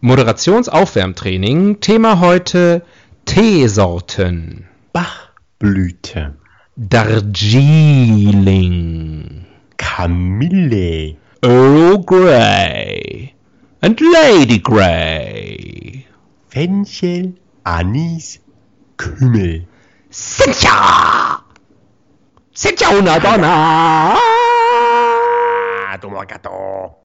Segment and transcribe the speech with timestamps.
[0.00, 1.80] Moderationsaufwärmtraining.
[1.80, 2.82] Thema heute
[3.24, 4.68] Teesorten.
[4.92, 6.34] Bachblüte,
[6.76, 7.56] Darjeeling,
[9.76, 13.34] Kamille, Earl Grey
[13.80, 16.04] and Lady Grey.
[16.48, 17.34] Fenchel,
[17.64, 18.40] Anis,
[18.96, 19.66] Kümmel.
[20.10, 21.42] Cynthia!
[22.54, 24.16] Cynthia una donna!
[25.86, 27.04] Ah, dummer Gatto.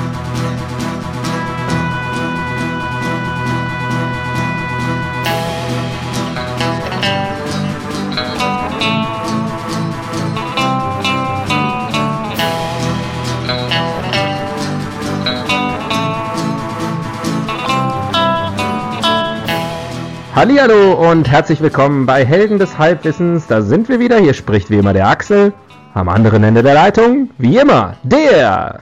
[20.41, 23.45] Hallihallo und herzlich willkommen bei Helden des Halbwissens.
[23.45, 24.17] Da sind wir wieder.
[24.17, 25.53] Hier spricht wie immer der Axel.
[25.93, 28.79] Am anderen Ende der Leitung, wie immer, der.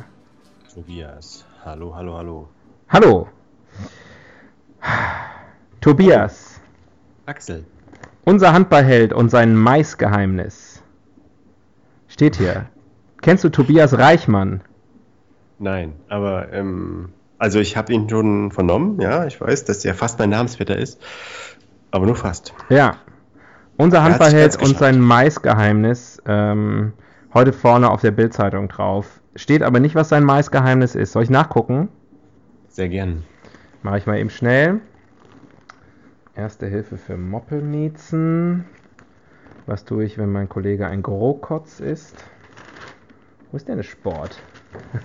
[0.74, 2.48] Tobias, hallo, hallo, hallo.
[2.88, 3.28] Hallo.
[5.82, 6.62] Tobias,
[7.26, 7.66] Axel,
[8.24, 10.82] unser Handballheld und sein Maisgeheimnis.
[12.08, 12.68] Steht hier.
[13.22, 14.62] Kennst du Tobias Reichmann?
[15.60, 20.20] nein, aber, ähm, also ich habe ihn schon vernommen, ja, ich weiß, dass er fast
[20.20, 21.02] mein Namensvetter ist,
[21.90, 22.54] aber nur fast.
[22.70, 22.98] Ja.
[23.78, 26.22] Unser Handballheld und sein Maisgeheimnis.
[26.26, 26.92] Ähm,
[27.34, 29.22] heute vorne auf der Bildzeitung drauf.
[29.36, 31.14] Steht aber nicht, was sein Maisgeheimnis ist.
[31.14, 31.88] Soll ich nachgucken?
[32.68, 33.24] Sehr gern.
[33.82, 34.82] Mache ich mal eben schnell.
[36.36, 38.66] Erste Hilfe für Moppelmiezen.
[39.66, 42.16] Was tue ich, wenn mein Kollege ein Grokotz ist?
[43.50, 44.42] Wo ist denn der Sport?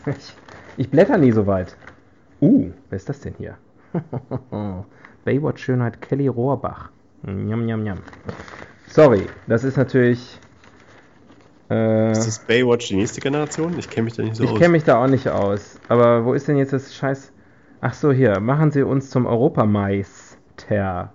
[0.06, 0.34] ich,
[0.76, 1.76] ich blätter nie so weit.
[2.44, 3.56] Uh, wer ist das denn hier?
[5.24, 6.90] Baywatch-Schönheit Kelly Rohrbach.
[7.26, 7.98] Njam, njam, njam.
[8.88, 10.38] Sorry, das ist natürlich.
[11.70, 13.78] Äh, Ist das Baywatch die nächste Generation?
[13.78, 14.58] Ich kenne mich da nicht so ich aus.
[14.58, 15.80] kenne mich da auch nicht aus.
[15.88, 17.32] Aber wo ist denn jetzt das Scheiß.
[17.80, 18.38] Ach so, hier.
[18.40, 21.12] Machen Sie uns zum Europameister.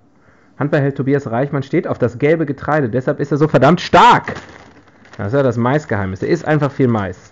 [0.57, 2.89] Handballheld Tobias Reichmann steht auf das gelbe Getreide.
[2.89, 4.33] Deshalb ist er so verdammt stark.
[5.17, 6.23] Das ist ja das Maisgeheimnis.
[6.23, 7.31] Er isst einfach viel Mais.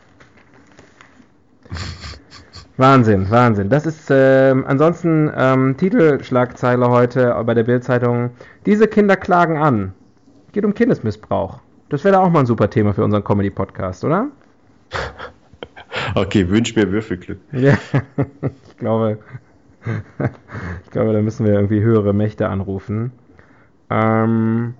[2.77, 3.69] Wahnsinn, Wahnsinn.
[3.69, 8.29] Das ist ähm, ansonsten ähm, Titelschlagzeile heute bei der Bildzeitung.
[8.65, 9.93] Diese Kinder klagen an.
[10.51, 11.59] Geht um Kindesmissbrauch.
[11.89, 14.27] Das wäre da auch mal ein super Thema für unseren Comedy-Podcast, oder?
[16.13, 17.39] Okay, wünsch mir Würfelglück.
[17.51, 17.77] Ja,
[18.67, 19.17] ich glaube,
[20.83, 23.11] ich glaube, da müssen wir irgendwie höhere Mächte anrufen.
[23.89, 24.75] Ähm,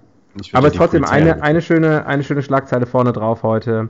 [0.53, 3.89] aber es ist trotzdem eine, eine, schöne, eine schöne Schlagzeile vorne drauf heute.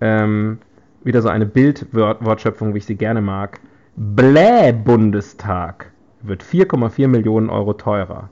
[0.00, 0.58] Ähm,
[1.04, 3.60] wieder so eine Bildwortschöpfung, wie ich sie gerne mag.
[3.96, 5.90] Bläh-Bundestag
[6.22, 8.30] wird 4,4 Millionen Euro teurer.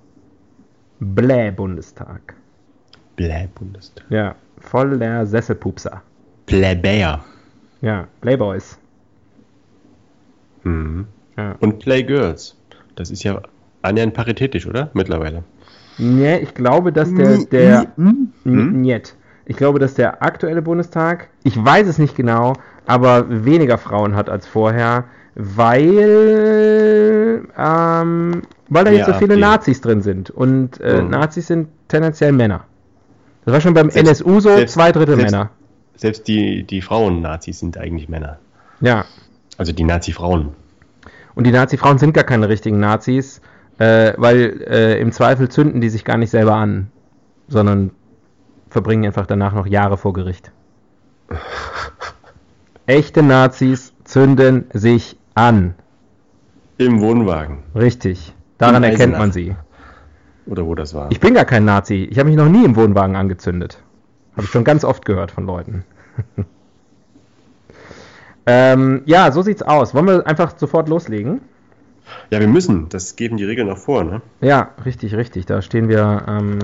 [1.01, 2.35] Bläh-Bundestag.
[3.17, 4.05] Blä Bundestag.
[4.09, 6.03] Ja, voller Sesselpupser.
[6.47, 7.23] Plebejer.
[7.83, 8.79] Ja, Playboys.
[10.65, 11.07] Mhm.
[11.37, 11.57] Ja.
[11.61, 12.57] Und Playgirls.
[12.97, 13.41] Das ist ja
[13.83, 14.91] annähernd paritätisch, oder?
[14.95, 15.45] Mittlerweile.
[15.99, 19.15] Nee, ich glaube, dass der, Hm, der, hm, Niet.
[19.51, 22.53] Ich glaube, dass der aktuelle Bundestag, ich weiß es nicht genau,
[22.87, 25.07] aber weniger Frauen hat als vorher,
[26.11, 29.41] weil, ähm, weil da jetzt so Ja, viele AfD.
[29.41, 30.31] Nazis drin sind.
[30.31, 31.11] Und äh, Mhm.
[31.11, 32.61] Nazis sind tendenziell Männer.
[33.45, 35.51] Das war schon beim Selbst- NSU so, selbst- zwei Drittel selbst- Männer.
[35.97, 38.39] Selbst die, die Frauen-Nazis sind eigentlich Männer.
[38.81, 39.05] Ja.
[39.59, 40.51] Also die Nazi-Frauen.
[41.35, 43.41] Und die Nazi-Frauen sind gar keine richtigen Nazis,
[43.79, 46.93] äh, weil äh, im Zweifel zünden die sich gar nicht selber an,
[47.49, 47.91] sondern
[48.71, 50.53] verbringen einfach danach noch Jahre vor Gericht.
[52.87, 55.75] Echte Nazis zünden sich an.
[56.79, 57.59] Im Wohnwagen.
[57.75, 58.33] Richtig.
[58.59, 59.55] Daran erkennt man sie.
[60.47, 61.11] Oder wo das war.
[61.11, 62.09] Ich bin gar kein Nazi.
[62.11, 63.83] Ich habe mich noch nie im Wohnwagen angezündet.
[64.33, 65.85] Habe ich schon ganz oft gehört von Leuten.
[68.47, 69.95] ähm, ja, so sieht's aus.
[69.95, 71.43] Wollen wir einfach sofort loslegen?
[72.31, 72.89] ja, wir müssen.
[72.89, 74.23] Das geben die Regeln auch vor, ne?
[74.41, 75.47] Ja, richtig, richtig.
[75.47, 76.59] Da stehen wir, ähm,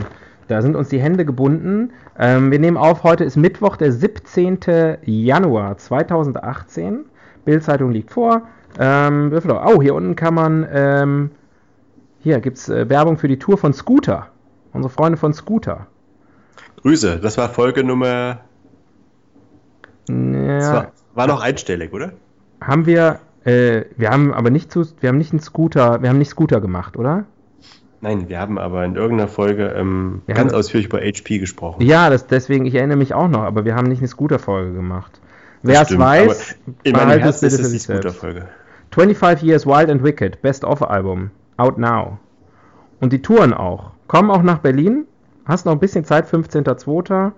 [0.49, 1.93] da sind uns die Hände gebunden.
[2.19, 4.59] Ähm, wir nehmen auf, heute ist Mittwoch, der 17.
[5.05, 7.05] Januar 2018.
[7.45, 8.43] Bildzeitung liegt vor.
[8.79, 11.31] Ähm, oh, hier unten kann man, ähm,
[12.21, 14.29] hier gibt's äh, Werbung für die Tour von Scooter.
[14.73, 15.87] Unsere Freunde von Scooter.
[16.83, 17.19] Grüße.
[17.21, 18.41] Das war Folge Nummer.
[20.49, 22.13] Das Ja, war, war noch einstellig, oder?
[22.61, 26.19] haben wir, Äh, wir haben aber nicht zu, wir haben nicht einen Scooter, wir haben
[26.19, 27.27] nicht Scooter gemacht, oder?
[28.01, 31.83] Nein, wir haben aber in irgendeiner Folge ähm, ganz haben- ausführlich über HP gesprochen.
[31.83, 35.21] Ja, das, deswegen, ich erinnere mich auch noch, aber wir haben nicht eine Scooter-Folge gemacht.
[35.63, 37.79] Wer es weiß, in meinem Herzen ist es die.
[37.79, 38.47] Scooter-Folge.
[38.93, 42.19] 25 Years Wild and Wicked, Best of Album, out now.
[43.01, 43.91] Und die touren auch.
[44.07, 45.07] Kommen auch nach Berlin.
[45.45, 47.33] Hast noch ein bisschen Zeit, 15.02.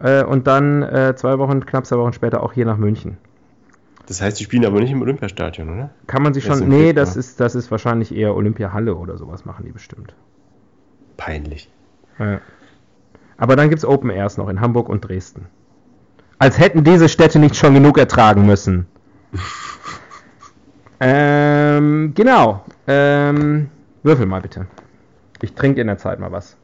[0.00, 3.18] Äh, und dann äh, zwei Wochen, knapp zwei Wochen später auch hier nach München.
[4.06, 5.90] Das heißt, die spielen aber nicht im Olympiastadion, oder?
[6.06, 6.68] Kann man sich schon.
[6.68, 6.92] Nee, Februar.
[6.94, 10.14] das ist, das ist wahrscheinlich eher Olympiahalle oder sowas machen die bestimmt.
[11.16, 11.70] Peinlich.
[12.18, 12.40] Ja.
[13.36, 15.46] Aber dann gibt es Open Airs noch in Hamburg und Dresden.
[16.38, 18.86] Als hätten diese Städte nicht schon genug ertragen müssen.
[21.00, 22.64] ähm, genau.
[22.86, 23.68] Ähm,
[24.02, 24.66] würfel mal bitte.
[25.40, 26.56] Ich trinke in der Zeit mal was.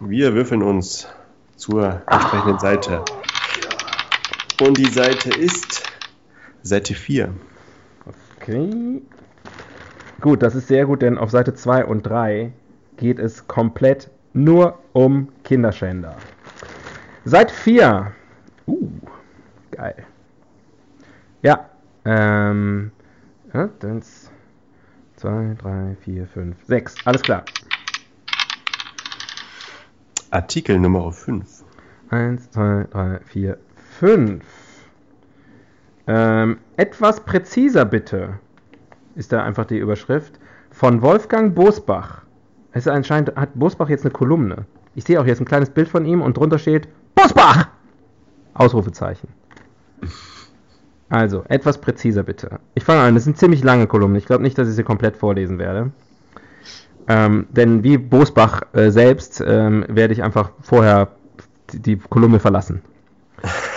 [0.00, 1.08] Wir würfeln uns
[1.56, 3.02] zur entsprechenden Seite.
[4.60, 5.82] Und die Seite ist
[6.62, 7.34] Seite 4.
[8.36, 9.02] Okay.
[10.20, 12.52] Gut, das ist sehr gut, denn auf Seite 2 und 3
[12.96, 16.16] geht es komplett nur um Kinderschänder.
[17.24, 18.12] Seite 4.
[18.66, 18.88] Uh,
[19.72, 20.06] geil.
[21.42, 21.68] Ja,
[22.04, 22.92] ähm,
[23.52, 24.30] ja, eins,
[25.16, 26.94] zwei, drei, vier, fünf, sechs.
[27.04, 27.44] Alles klar.
[30.30, 31.64] Artikel Nummer 5.
[32.10, 33.58] Eins, zwei, drei, vier,
[33.98, 34.44] fünf.
[36.06, 38.38] Ähm, etwas präziser bitte,
[39.14, 40.38] ist da einfach die Überschrift.
[40.70, 42.22] Von Wolfgang Bosbach.
[42.72, 44.66] Es ist anscheinend, hat Bosbach jetzt eine Kolumne.
[44.96, 47.68] Ich sehe auch jetzt ein kleines Bild von ihm und drunter steht Bosbach!
[48.54, 49.28] Ausrufezeichen.
[51.08, 52.58] Also, etwas präziser bitte.
[52.74, 54.16] Ich fange an, das sind ziemlich lange Kolumnen.
[54.16, 55.92] Ich glaube nicht, dass ich sie komplett vorlesen werde.
[57.06, 61.12] Ähm, denn wie Bosbach äh, selbst ähm, werde ich einfach vorher
[61.72, 62.82] die Kolumne verlassen.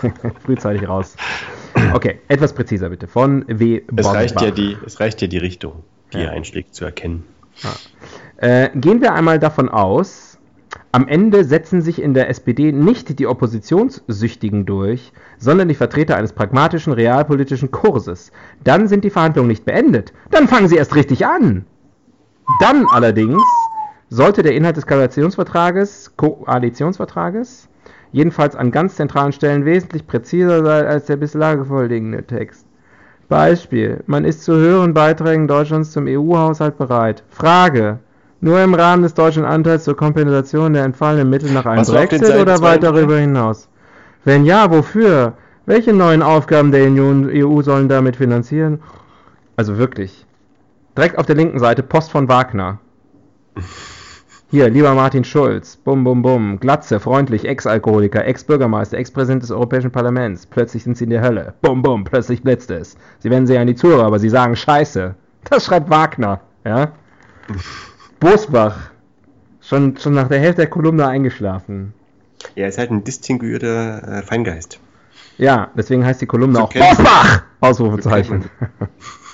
[0.44, 1.16] Frühzeitig raus.
[1.92, 3.06] Okay, etwas präziser bitte.
[3.08, 3.82] Von W.
[3.96, 6.24] Es reicht, ja die, es reicht ja die Richtung, die Ja.
[6.24, 7.24] er einschlägt, zu erkennen.
[8.36, 10.38] Äh, gehen wir einmal davon aus,
[10.92, 16.32] am Ende setzen sich in der SPD nicht die Oppositionssüchtigen durch, sondern die Vertreter eines
[16.32, 18.32] pragmatischen realpolitischen Kurses.
[18.64, 20.12] Dann sind die Verhandlungen nicht beendet.
[20.30, 21.66] Dann fangen sie erst richtig an.
[22.60, 23.42] Dann allerdings
[24.08, 27.68] sollte der Inhalt des Koalitionsvertrages, Koalitionsvertrages
[28.12, 32.66] jedenfalls an ganz zentralen Stellen wesentlich präziser sein als der bislang vorliegende Text.
[33.28, 34.02] Beispiel.
[34.06, 37.22] Man ist zu höheren Beiträgen Deutschlands zum EU-Haushalt bereit.
[37.28, 37.98] Frage.
[38.40, 42.36] Nur im Rahmen des deutschen Anteils zur Kompensation der entfallenen Mittel nach einem Was Brexit
[42.36, 43.68] oder weit darüber hinaus?
[44.24, 45.34] Wenn ja, wofür?
[45.66, 48.80] Welche neuen Aufgaben der Union, EU sollen damit finanzieren?
[49.56, 50.24] Also wirklich.
[50.96, 52.78] Direkt auf der linken Seite Post von Wagner.
[54.50, 60.46] Hier, lieber Martin Schulz, bum bum bum, Glatze, freundlich, Ex-Alkoholiker, Ex-Bürgermeister, Ex-Präsident des Europäischen Parlaments.
[60.46, 61.52] Plötzlich sind sie in der Hölle.
[61.60, 62.96] Bum bum, plötzlich blitzt es.
[63.18, 65.14] Sie wenden sich an die Zuhörer, aber sie sagen Scheiße.
[65.50, 66.92] Das schreibt Wagner, ja?
[68.20, 68.90] Bosbach,
[69.60, 71.92] schon, schon nach der Hälfte der Kolumne eingeschlafen.
[72.54, 74.80] Er ist halt ein distinguierter äh, Feingeist.
[75.36, 77.42] Ja, deswegen heißt die Kolumne So auch Bosbach!
[77.60, 78.46] Ausrufezeichen.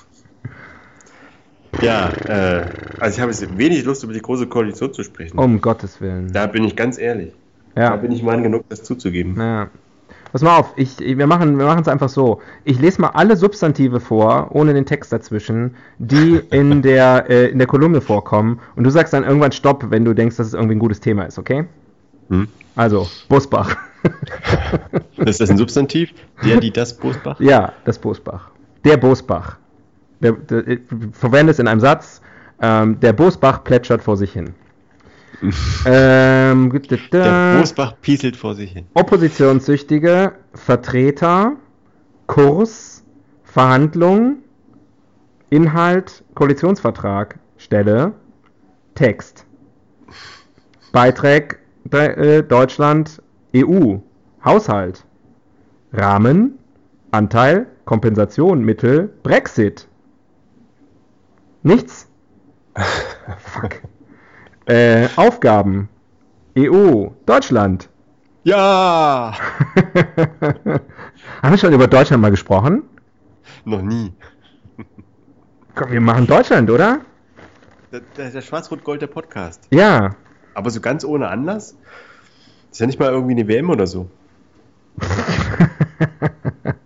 [1.85, 2.67] Ja, äh,
[3.01, 5.39] also ich habe jetzt wenig Lust, über die große Koalition zu sprechen.
[5.39, 6.33] Um Gottes Willen.
[6.33, 7.33] Da bin ich ganz ehrlich.
[7.75, 7.97] Da Ja.
[7.97, 9.37] bin ich Mann genug, das zuzugeben.
[9.39, 9.69] Ja.
[10.33, 12.41] Pass mal auf, ich, wir machen wir es einfach so.
[12.65, 17.59] Ich lese mal alle Substantive vor, ohne den Text dazwischen, die in der, äh, in
[17.59, 18.59] der Kolumne vorkommen.
[18.75, 21.25] Und du sagst dann irgendwann Stopp, wenn du denkst, dass es irgendwie ein gutes Thema
[21.25, 21.67] ist, okay?
[22.31, 22.49] Hm?
[22.75, 23.77] Also, Busbach.
[25.19, 26.11] Ist das ein Substantiv?
[26.45, 27.39] Der, die, das, Bosbach?
[27.41, 28.51] ja, das Bosbach.
[28.85, 29.57] Der Bosbach.
[30.25, 30.81] Der, der, ich
[31.13, 32.21] verwende es in einem Satz.
[32.61, 34.55] Ähm, der Bosbach plätschert vor sich hin.
[35.87, 36.73] ähm,
[37.13, 38.87] Der Bosbach pieselt vor sich hin.
[38.95, 41.57] Oppositionssüchtige, Vertreter,
[42.27, 43.05] Kurs,
[43.43, 44.39] Verhandlung,
[45.51, 48.13] Inhalt, Koalitionsvertrag, Stelle,
[48.95, 49.45] Text.
[50.93, 51.59] Beitrag
[51.91, 53.21] äh, Deutschland,
[53.55, 53.97] EU,
[54.45, 55.05] Haushalt,
[55.93, 56.59] Rahmen,
[57.11, 59.87] Anteil, Kompensation, Mittel, Brexit.
[61.65, 62.07] Nichts.
[63.39, 63.81] Fuck.
[64.67, 65.89] Äh, Aufgaben,
[66.59, 67.89] EU, Deutschland.
[68.45, 69.33] Ja!
[71.43, 72.83] Haben wir schon über Deutschland mal gesprochen?
[73.65, 74.13] Noch nie.
[75.75, 77.01] Komm, wir machen Deutschland, oder?
[77.91, 79.67] Der, der, der Schwarz-Rot-Gold der Podcast.
[79.71, 80.17] Ja.
[80.53, 81.79] Aber so ganz ohne Anlass?
[82.71, 84.11] Ist ja nicht mal irgendwie eine WM oder so.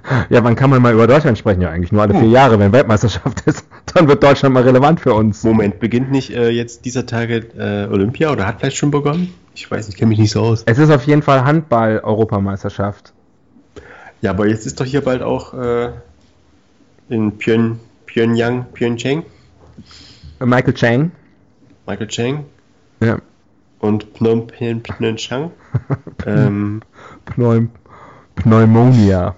[0.30, 1.60] Ja, wann kann man mal über Deutschland sprechen?
[1.62, 3.66] Ja, eigentlich nur alle vier Jahre, wenn Weltmeisterschaft ist.
[3.94, 5.42] Dann wird Deutschland mal relevant für uns.
[5.44, 9.34] Moment, beginnt nicht äh, jetzt dieser Tage äh, Olympia oder hat vielleicht schon begonnen?
[9.54, 10.62] Ich weiß, ich kenne mich nicht so aus.
[10.66, 13.12] Es ist auf jeden Fall Handball-Europameisterschaft.
[14.22, 15.90] Ja, aber jetzt ist doch hier bald auch äh,
[17.08, 19.24] in Pyong, Pyongyang, Pyeongchang,
[20.40, 21.10] Michael Chang.
[21.86, 22.44] Michael Chang
[23.00, 23.18] Ja.
[23.80, 25.50] und Phnom Penh Pyeongchang.
[26.26, 26.80] ähm,
[27.24, 27.70] Pneum
[28.36, 29.34] Pneumonia.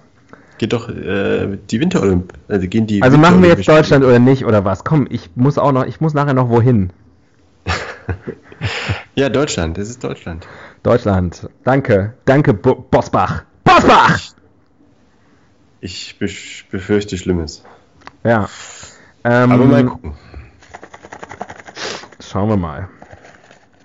[0.57, 3.01] Geht doch äh, die Winterolymp, also gehen die.
[3.01, 4.83] Also machen wir jetzt Deutschland oder nicht oder was?
[4.83, 6.91] Komm, ich muss auch noch, ich muss nachher noch wohin.
[9.15, 10.45] Ja, Deutschland, das ist Deutschland.
[10.83, 11.49] Deutschland.
[11.63, 12.15] Danke.
[12.25, 13.43] Danke, Bo Bosbach.
[13.63, 14.19] Bosbach!
[15.79, 17.63] Ich befürchte Schlimmes.
[18.23, 18.49] Ja.
[19.23, 20.13] Ähm, Aber mal gucken.
[22.19, 22.89] Schauen wir mal.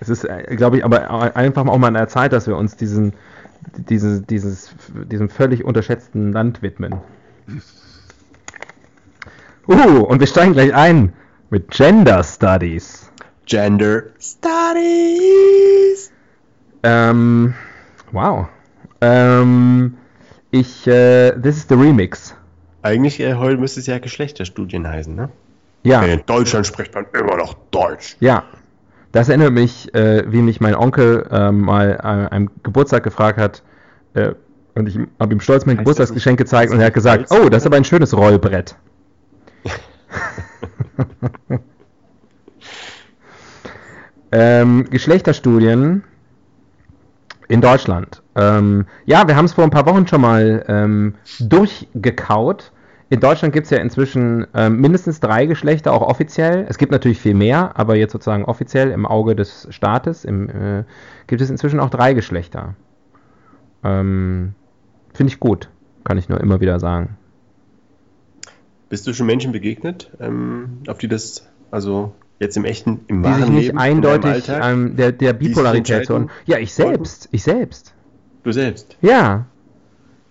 [0.00, 3.12] Es ist, glaube ich, aber einfach auch mal an der Zeit, dass wir uns diesen,
[3.76, 4.70] dieses, dieses,
[5.10, 7.00] diesem völlig unterschätzten Land widmen.
[9.68, 11.12] Uh, und wir steigen gleich ein
[11.50, 13.10] mit Gender Studies.
[13.46, 16.10] Gender Studies.
[16.82, 17.54] Ähm,
[18.12, 18.48] wow.
[19.00, 19.96] Ähm,
[20.50, 22.34] ich, äh, this is the remix.
[22.82, 25.28] Eigentlich äh, heute müsste es ja Geschlechterstudien heißen, ne?
[25.82, 26.02] Ja.
[26.02, 28.16] In Deutschland spricht man immer noch Deutsch.
[28.20, 28.44] Ja,
[29.12, 33.62] das erinnert mich, äh, wie mich mein Onkel ähm, mal äh, am Geburtstag gefragt hat.
[34.14, 34.32] Äh,
[34.74, 37.42] und ich habe ihm stolz mein Heißt Geburtstagsgeschenk das gezeigt und er hat gesagt, Holz,
[37.44, 38.76] oh, das ist aber ein schönes Rollbrett.
[44.32, 46.04] ähm, Geschlechterstudien
[47.48, 48.22] in Deutschland.
[48.36, 52.70] Ähm, ja, wir haben es vor ein paar Wochen schon mal ähm, durchgekaut.
[53.12, 56.64] In Deutschland gibt es ja inzwischen ähm, mindestens drei Geschlechter, auch offiziell.
[56.68, 60.84] Es gibt natürlich viel mehr, aber jetzt sozusagen offiziell im Auge des Staates im, äh,
[61.26, 62.76] gibt es inzwischen auch drei Geschlechter.
[63.82, 64.54] Ähm,
[65.12, 65.68] Finde ich gut,
[66.04, 67.16] kann ich nur immer wieder sagen.
[68.88, 73.28] Bist du schon Menschen begegnet, ähm, auf die das, also jetzt im echten, im Die
[73.28, 76.28] sich wahren nicht Leben, eindeutig Alltag, ähm, der, der sich Bipolarität so.
[76.46, 77.92] Ja, ich selbst, ich selbst.
[78.44, 78.96] du selbst.
[79.00, 79.46] Ja.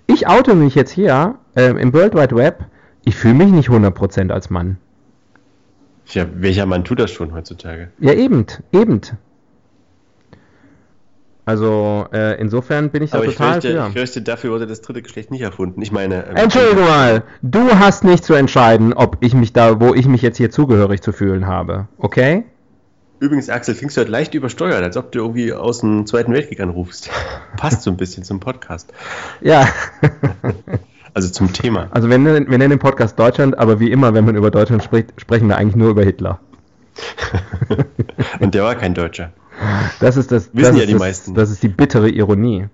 [0.08, 2.66] Ich oute mich jetzt hier ähm, im World Wide Web.
[3.04, 4.78] Ich fühle mich nicht 100% als Mann.
[6.08, 7.92] Ja, welcher Mann tut das schon heutzutage?
[8.00, 9.02] Ja, eben, eben.
[11.46, 13.88] Also äh, insofern bin ich da Aber ich total fürchte, für.
[13.88, 15.82] ich fürchte, dafür wurde das dritte Geschlecht nicht erfunden.
[15.82, 19.94] Ich meine, ähm, Entschuldigung mal, du hast nicht zu entscheiden, ob ich mich da, wo
[19.94, 21.88] ich mich jetzt hier zugehörig zu fühlen habe.
[21.98, 22.44] Okay?
[23.20, 26.60] Übrigens, Axel, klingst du halt leicht übersteuert, als ob du irgendwie aus dem Zweiten Weltkrieg
[26.62, 27.10] anrufst.
[27.58, 28.94] Passt so ein bisschen zum Podcast.
[29.42, 29.68] Ja.
[31.20, 31.90] Also zum Thema.
[31.92, 34.84] Also wir nennen, wir nennen den Podcast Deutschland, aber wie immer, wenn man über Deutschland
[34.84, 36.40] spricht, sprechen wir eigentlich nur über Hitler.
[38.40, 39.34] Und der war kein Deutscher.
[40.00, 40.50] Das ist das.
[40.54, 41.34] Wissen das ja die das, meisten.
[41.34, 42.68] Das ist die bittere Ironie.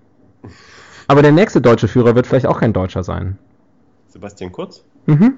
[1.08, 3.40] Aber der nächste deutsche Führer wird vielleicht auch kein Deutscher sein.
[4.10, 4.84] Sebastian Kurz?
[5.08, 5.38] Mhm.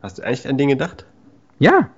[0.00, 1.06] Hast du eigentlich an den gedacht?
[1.58, 1.90] Ja.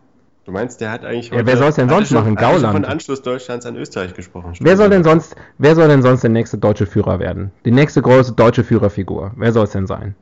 [0.44, 2.34] Du meinst, der hat eigentlich Ja, wer soll's denn hatte sonst schon- machen?
[2.36, 2.72] Gauland.
[2.74, 4.52] von Anschluss Deutschlands an Österreich gesprochen.
[4.60, 7.50] Wer soll denn sonst, wer soll denn sonst der nächste deutsche Führer werden?
[7.64, 9.32] Die nächste große deutsche Führerfigur.
[9.36, 10.14] Wer soll es denn sein?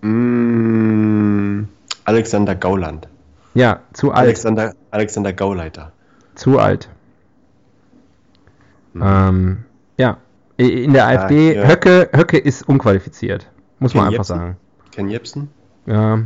[0.00, 1.68] Mm,
[2.04, 3.08] Alexander Gauland.
[3.54, 4.26] Ja, zu alt.
[4.26, 5.92] Alexander, Alexander Gauleiter.
[6.34, 6.88] Zu alt.
[8.94, 9.02] Mhm.
[9.04, 9.58] Ähm,
[9.96, 10.16] ja.
[10.56, 11.68] In der AfD, ja.
[11.68, 13.48] Höcke, Höcke ist unqualifiziert.
[13.78, 14.36] Muss man Ken einfach Jebsen?
[14.38, 14.56] sagen.
[14.90, 15.48] Ken Jebsen?
[15.86, 16.18] Ja.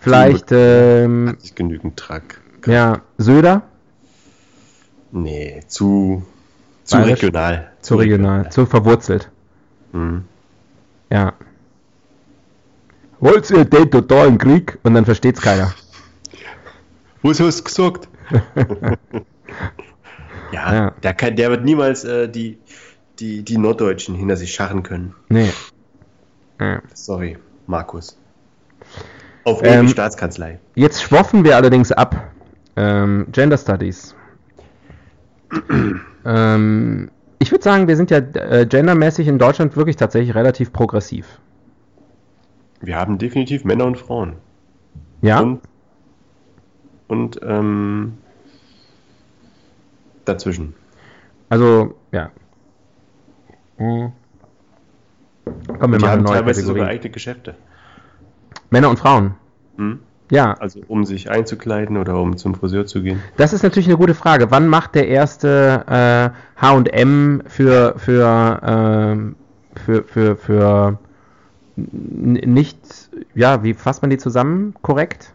[0.00, 2.40] Vielleicht, ähm, Hat nicht genügend Track.
[2.66, 3.62] ja, Söder,
[5.12, 6.24] Nee, zu,
[6.84, 7.22] zu Bayerisch?
[7.24, 7.72] regional.
[7.80, 9.28] zu regional, zu verwurzelt.
[9.92, 10.24] Mhm.
[11.10, 11.32] Ja.
[13.18, 14.78] Wollt ihr den totalen Krieg?
[14.84, 15.74] Und dann versteht's keiner.
[17.22, 18.08] Wo ist was gesagt?
[20.52, 20.90] ja, Ja.
[21.02, 22.58] Der, kann, der wird niemals äh, die,
[23.18, 25.14] die, die Norddeutschen hinter sich scharren können.
[25.28, 25.50] Nee.
[26.60, 26.80] Ja.
[26.94, 28.16] Sorry, Markus.
[29.44, 30.58] Auf Ähm, ähm, Staatskanzlei.
[30.74, 32.30] Jetzt schwoffen wir allerdings ab.
[32.76, 34.14] Ähm, Gender Studies.
[36.24, 41.40] ähm, ich würde sagen, wir sind ja äh, gendermäßig in Deutschland wirklich tatsächlich relativ progressiv.
[42.80, 44.36] Wir haben definitiv Männer und Frauen.
[45.22, 45.40] Ja?
[45.40, 45.60] Und,
[47.08, 48.18] und ähm,
[50.24, 50.74] dazwischen.
[51.48, 52.30] Also, ja.
[53.78, 54.12] Mhm.
[55.78, 56.90] Kommen wir Die mal haben teilweise sogar Kategorie.
[56.98, 57.54] eigene Geschäfte.
[58.70, 59.34] Männer und Frauen.
[59.76, 59.98] Hm?
[60.30, 63.20] Ja, Also um sich einzukleiden oder um zum Friseur zu gehen.
[63.36, 64.50] das ist natürlich eine gute Frage.
[64.52, 69.34] Wann macht der erste äh, H&M für für, ähm,
[69.74, 70.98] für für für
[71.76, 72.78] nicht
[73.34, 75.32] ja wie fasst man die zusammen korrekt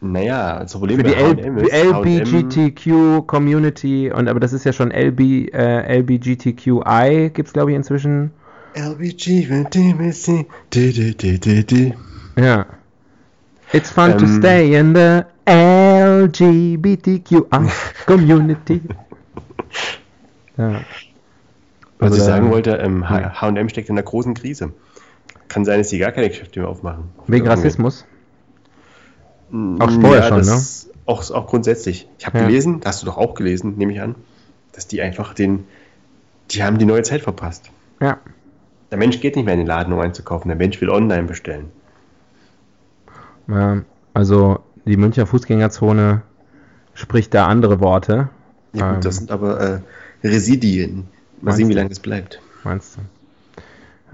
[0.00, 4.72] Naja, das Problem für die bei L ist, LBGTQ Community und aber das ist ja
[4.72, 5.20] schon LB
[5.52, 8.32] äh, LBGTQI gibt's glaube ich inzwischen
[8.74, 9.48] LBG,
[12.38, 12.66] Ja
[13.72, 14.38] It's fun to Ähm.
[14.38, 17.42] stay in the LGBTQI
[18.06, 18.80] Community
[20.56, 20.80] ja
[21.98, 23.56] Was Also ich da- sagen wollte, ähm, H- Hm.
[23.56, 24.72] H&M steckt in einer großen Krise.
[25.48, 27.10] Kann sein, dass sie gar keine Geschäfte mehr aufmachen.
[27.26, 27.48] Wegen.
[27.48, 28.04] Rassismus.
[29.50, 32.06] Mm, Auch vorher schon, das Auch, auch grundsätzlich.
[32.18, 32.46] Ich habe Ja.
[32.46, 34.14] gelesen, das hast du doch auch gelesen, nehme ich an,
[34.72, 35.64] dass die einfach den,
[36.50, 37.70] die haben die neue Zeit verpasst.
[38.00, 38.18] Ja.
[38.90, 40.48] Der Mensch geht nicht mehr in den Laden, um einzukaufen.
[40.48, 41.72] Der Mensch will online bestellen.
[44.14, 46.22] Also die Münchner Fußgängerzone
[46.94, 48.28] spricht da andere Worte,
[48.72, 49.00] Ja, gut, Ähm.
[49.02, 49.80] das sind aber äh,
[50.26, 51.08] Residien.
[51.40, 52.40] Mal sehen, wie lange das bleibt.
[52.64, 53.00] meinst du?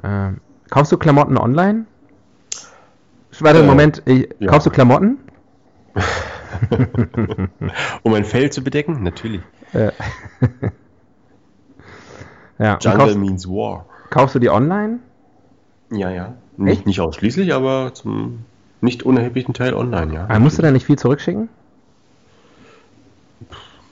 [0.07, 1.87] Ähm, kaufst du Klamotten online?
[3.41, 4.51] Warte, Äh, Moment, ich, ja.
[4.51, 5.19] kaufst du Klamotten?
[8.03, 9.03] Um ein Fell zu bedecken?
[9.03, 9.41] Natürlich.
[9.73, 9.91] Äh.
[12.59, 13.87] ja, Jungle kaufst, means war.
[14.11, 14.99] kaufst du die online?
[15.91, 16.35] Ja, ja.
[16.57, 18.45] Nicht, nicht ausschließlich, aber zum
[18.85, 20.27] nicht unerheblichen Teil online, ja.
[20.29, 21.49] Ah, musst du da nicht viel zurückschicken?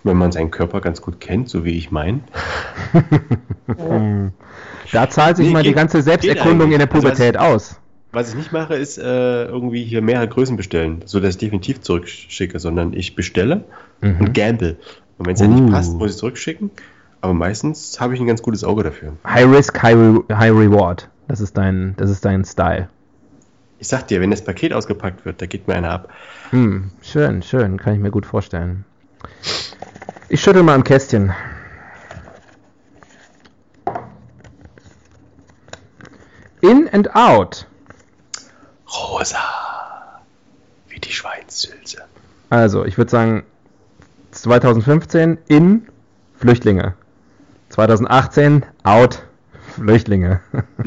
[0.05, 2.25] Wenn man seinen Körper ganz gut kennt, so wie ich meinen.
[4.93, 6.95] Da zahlt sich Nee, mal die geht- ganze Selbsterkundung in der eigentlich.
[7.05, 7.77] Also Pubertät aus.
[8.13, 11.81] Was ich nicht mache, ist äh, irgendwie hier mehrere Größen bestellen, so dass ich definitiv
[11.81, 13.65] zurückschicke, sondern ich bestelle
[14.03, 14.77] und gamble.
[15.17, 15.51] Und wenn es ja Uh.
[15.55, 16.71] nicht passt, muss ich zurückschicken.
[17.23, 19.15] Aber meistens habe ich ein ganz gutes Auge dafür.
[19.27, 21.09] High Risk, High, Re High Reward.
[21.29, 22.89] Das ist dein, das ist dein Style.
[23.83, 26.09] Ich sag dir, wenn das Paket ausgepackt wird, da geht mir einer ab.
[26.51, 28.85] Hm, schön, schön, kann ich mir gut vorstellen.
[30.29, 31.35] Ich schüttel mal am Kästchen.
[36.61, 37.67] In and out.
[38.87, 39.41] Rosa.
[40.87, 42.05] Wie die Schweinssülze.
[42.51, 43.43] Also, ich würde sagen,
[44.31, 45.89] 2015 in
[46.37, 46.95] Flüchtlinge.
[47.71, 49.25] 2018 out
[49.75, 50.41] Flüchtlinge.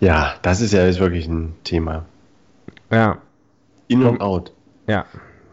[0.00, 2.04] Ja, das ist ja jetzt wirklich ein Thema.
[2.90, 3.18] ja,
[3.88, 4.52] In und out.
[4.86, 5.06] ja.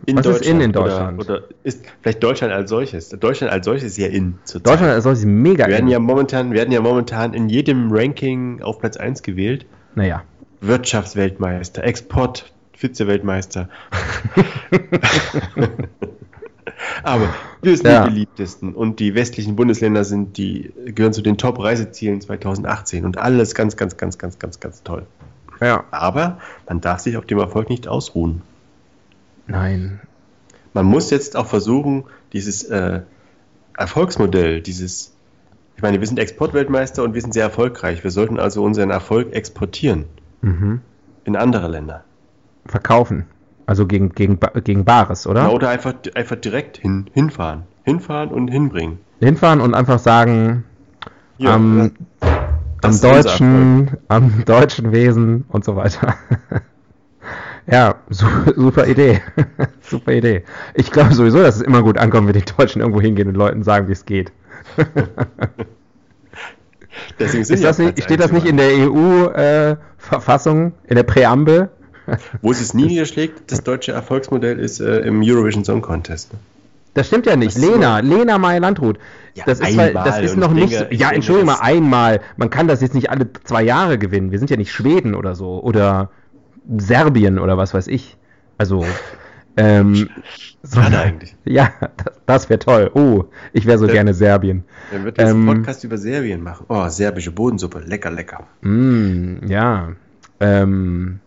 [0.08, 1.20] In Was ist in in oder- Deutschland?
[1.20, 3.10] Oder, ist vielleicht Deutschland als solches.
[3.10, 4.38] Deutschland als solches ist ja in.
[4.44, 4.74] zurzeit.
[4.74, 5.66] Deutschland ist solches mega.
[5.66, 5.92] Wir werden in.
[5.94, 9.66] ja momentan, werden ja momentan in jedem Ranking auf Platz 1 gewählt.
[9.96, 10.24] Naja.
[10.62, 13.68] Wirtschaftsweltmeister, Export, Vizeweltmeister.
[17.04, 18.04] Aber wir sind Ja.
[18.04, 23.56] die beliebtesten und die westlichen Bundesländer sind die, gehören zu den Top-Reisezielen 2018 und alles
[23.56, 25.06] ganz, ganz, ganz, ganz, ganz, ganz toll.
[25.62, 25.84] Ja.
[25.92, 28.42] Aber man darf sich auf dem Erfolg nicht ausruhen.
[29.48, 30.00] Nein.
[30.74, 33.02] Man muss jetzt auch versuchen, dieses äh,
[33.78, 35.14] Erfolgsmodell, dieses,
[35.76, 38.04] ich meine, wir sind Exportweltmeister und wir sind sehr erfolgreich.
[38.04, 40.06] Wir sollten also unseren Erfolg exportieren
[40.42, 40.82] Mhm.
[41.24, 42.04] in andere Länder.
[42.66, 43.26] Verkaufen.
[43.66, 45.44] Also gegen, gegen, gegen Bares, oder?
[45.44, 47.64] Ja, oder einfach, einfach direkt hin, hinfahren.
[47.84, 49.00] Hinfahren und hinbringen.
[49.20, 50.64] Hinfahren und einfach sagen,
[51.38, 51.92] Ja, am,
[52.82, 56.16] am deutschen, am deutschen Wesen und so weiter.
[57.68, 59.22] ja, su super Idee.
[59.82, 60.44] super Idee.
[60.76, 63.64] Ich glaube sowieso, dass es immer gut ankommt, wenn die Deutschen irgendwo hingehen und Leuten
[63.64, 64.32] sagen, wie es geht.
[67.20, 71.70] Deswegen sind Ist das nicht, steht das nicht in der EU-Verfassung, in der Präambel?
[72.42, 76.34] Wo es es nie niederschlägt, das deutsche Erfolgsmodell ist äh, im Eurovision Song Contest.
[76.34, 76.40] Ne?
[76.94, 77.56] Das stimmt ja nicht.
[77.56, 78.98] Das ist Lena, Lena Meyer-Landrut.
[79.34, 80.78] Ja, das ist, weil, das ist noch ich nicht.
[80.78, 82.22] so, ich ja, entschuldige mal, einmal.
[82.38, 84.32] Man kann das jetzt nicht alle zwei Jahre gewinnen.
[84.32, 85.62] Wir sind ja nicht Schweden oder so.
[85.62, 86.10] Oder
[86.78, 88.16] Serbien oder was weiß ich.
[88.58, 88.86] Also.
[89.58, 90.10] Ähm,
[90.64, 91.36] so, Schade eigentlich.
[91.44, 92.92] Ja, das, das wäre toll.
[92.94, 93.92] Oh, ich wäre so Ja.
[93.94, 94.64] gerne Serbien.
[94.94, 96.66] Dann wird jetzt Ähm, einen Podcast über Serbien machen.
[96.70, 97.80] Oh, serbische Bodensuppe.
[97.86, 98.46] Lecker, lecker.
[98.62, 99.90] Mm, ja.
[100.40, 101.20] Ähm,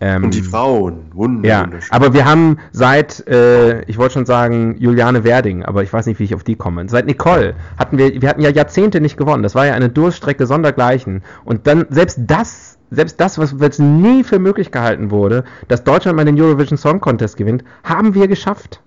[0.00, 1.10] ähm, Und die Frauen.
[1.12, 1.92] Wunder, Ja, wunderschön.
[1.92, 6.18] aber wir haben seit, äh, ich wollte schon sagen, Juliane Werding, aber ich weiß nicht,
[6.18, 6.88] wie ich auf die komme.
[6.88, 9.42] Seit Nicole hatten wir, wir hatten ja Jahrzehnte nicht gewonnen.
[9.42, 11.22] Das war ja eine Durststrecke sondergleichen.
[11.44, 16.16] Und dann, selbst das, selbst das, was jetzt nie für möglich gehalten wurde, dass Deutschland
[16.16, 18.80] mal den Eurovision Song Contest gewinnt, haben wir geschafft.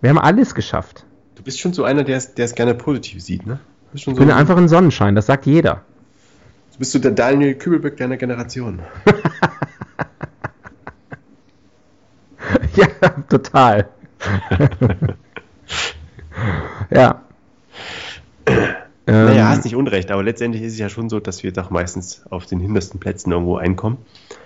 [0.00, 1.04] Wir haben alles geschafft.
[1.34, 3.60] Du bist schon so einer, der es gerne positiv sieht, ne?
[3.92, 5.82] Du Ich so bin einfach ein Sonnenschein, das sagt jeder.
[6.72, 8.78] du bist so der Daniel Kübelböck deiner Generation.
[12.76, 12.86] ja,
[13.28, 13.88] total.
[16.90, 17.22] ja.
[19.06, 21.70] Naja, Ähm, hast nicht unrecht, aber letztendlich ist es ja schon so, dass wir doch
[21.70, 23.98] meistens auf den hintersten Plätzen irgendwo einkommen.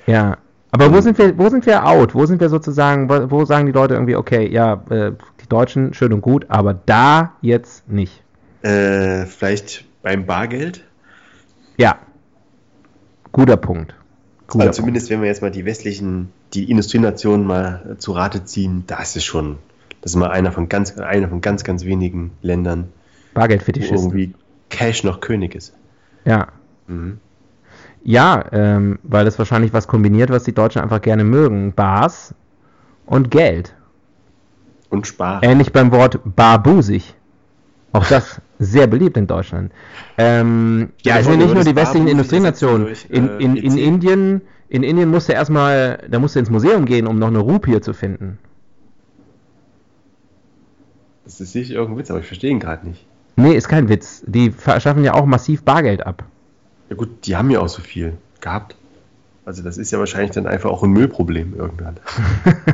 [0.06, 0.38] Ja,
[0.70, 2.16] aber wo sind wir, wo sind wir out?
[2.16, 5.94] Wo sind wir sozusagen, wo, wo sagen die Leute irgendwie, okay, ja, äh, die Deutschen
[5.94, 8.24] schön und gut, aber da jetzt nicht.
[8.62, 10.82] Äh, vielleicht beim Bargeld.
[11.76, 11.98] Ja.
[13.30, 13.94] Guter Punkt.
[14.48, 18.44] Guter Also zumindest wenn wir jetzt mal die westlichen, die Industrienationen mal äh, zu Rate
[18.44, 19.58] ziehen, da ist es schon,
[20.00, 22.94] das ist mal einer von ganz, einer von ganz, ganz wenigen Ländern, Punkt.
[23.34, 23.98] wo Bargeldfetischisten.
[23.98, 24.34] irgendwie
[24.70, 25.74] Cash noch König ist.
[26.24, 26.48] Ja.
[26.86, 27.18] Mhm.
[28.02, 31.72] Ja, ähm, weil das wahrscheinlich was kombiniert, was die Deutschen einfach gerne mögen.
[31.72, 32.34] Bars
[33.06, 33.74] und Geld.
[34.90, 35.42] Und sparen.
[35.42, 37.14] Ähnlich beim Wort barbusig.
[37.94, 39.70] Auch das sehr beliebt in Deutschland.
[40.18, 42.88] Ähm, ja, aber sind nicht nur das die westlichen Industrienationen.
[42.88, 43.86] ersetzt In, äh, in, in EC.
[43.86, 47.38] Indien, in Indien musst du erstmal, da musst du ins Museum gehen, um noch eine
[47.38, 48.38] Rupie zu finden.
[51.24, 53.06] Das ist sicher irgendein Witz, aber ich verstehe ihn gerade nicht.
[53.36, 54.24] Nee, ist kein Witz.
[54.26, 56.24] Die schaffen ja auch massiv Bargeld ab.
[56.90, 58.74] Ja gut, die haben ja auch so viel gehabt.
[59.44, 61.98] Also das ist ja wahrscheinlich dann einfach auch ein Müllproblem irgendwann.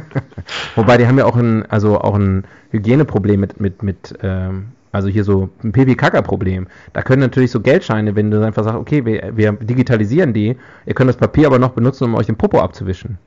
[0.76, 5.08] Wobei die haben ja auch ein, also auch ein Hygieneproblem mit, mit, mit, ähm, also
[5.08, 6.66] hier so ein Pipi-Kaka-Problem.
[6.92, 10.94] Da können natürlich so Geldscheine, wenn du einfach sagst, okay, wir, wir digitalisieren die, ihr
[10.94, 13.18] könnt das Papier aber noch benutzen, um euch den Popo abzuwischen.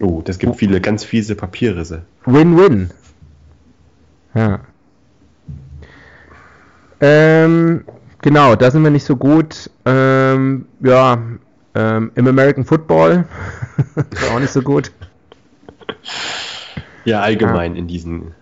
[0.00, 2.02] Oh, das gibt viele ganz fiese Papierrisse.
[2.24, 2.90] Win-win.
[4.34, 4.60] Ja.
[7.00, 7.84] Ähm,
[8.22, 9.70] genau, da sind wir nicht so gut.
[9.84, 11.18] Ähm, ja,
[11.74, 13.24] ähm, im American Football
[14.10, 14.92] ist auch nicht so gut.
[17.04, 18.34] Ja, allgemein in diesen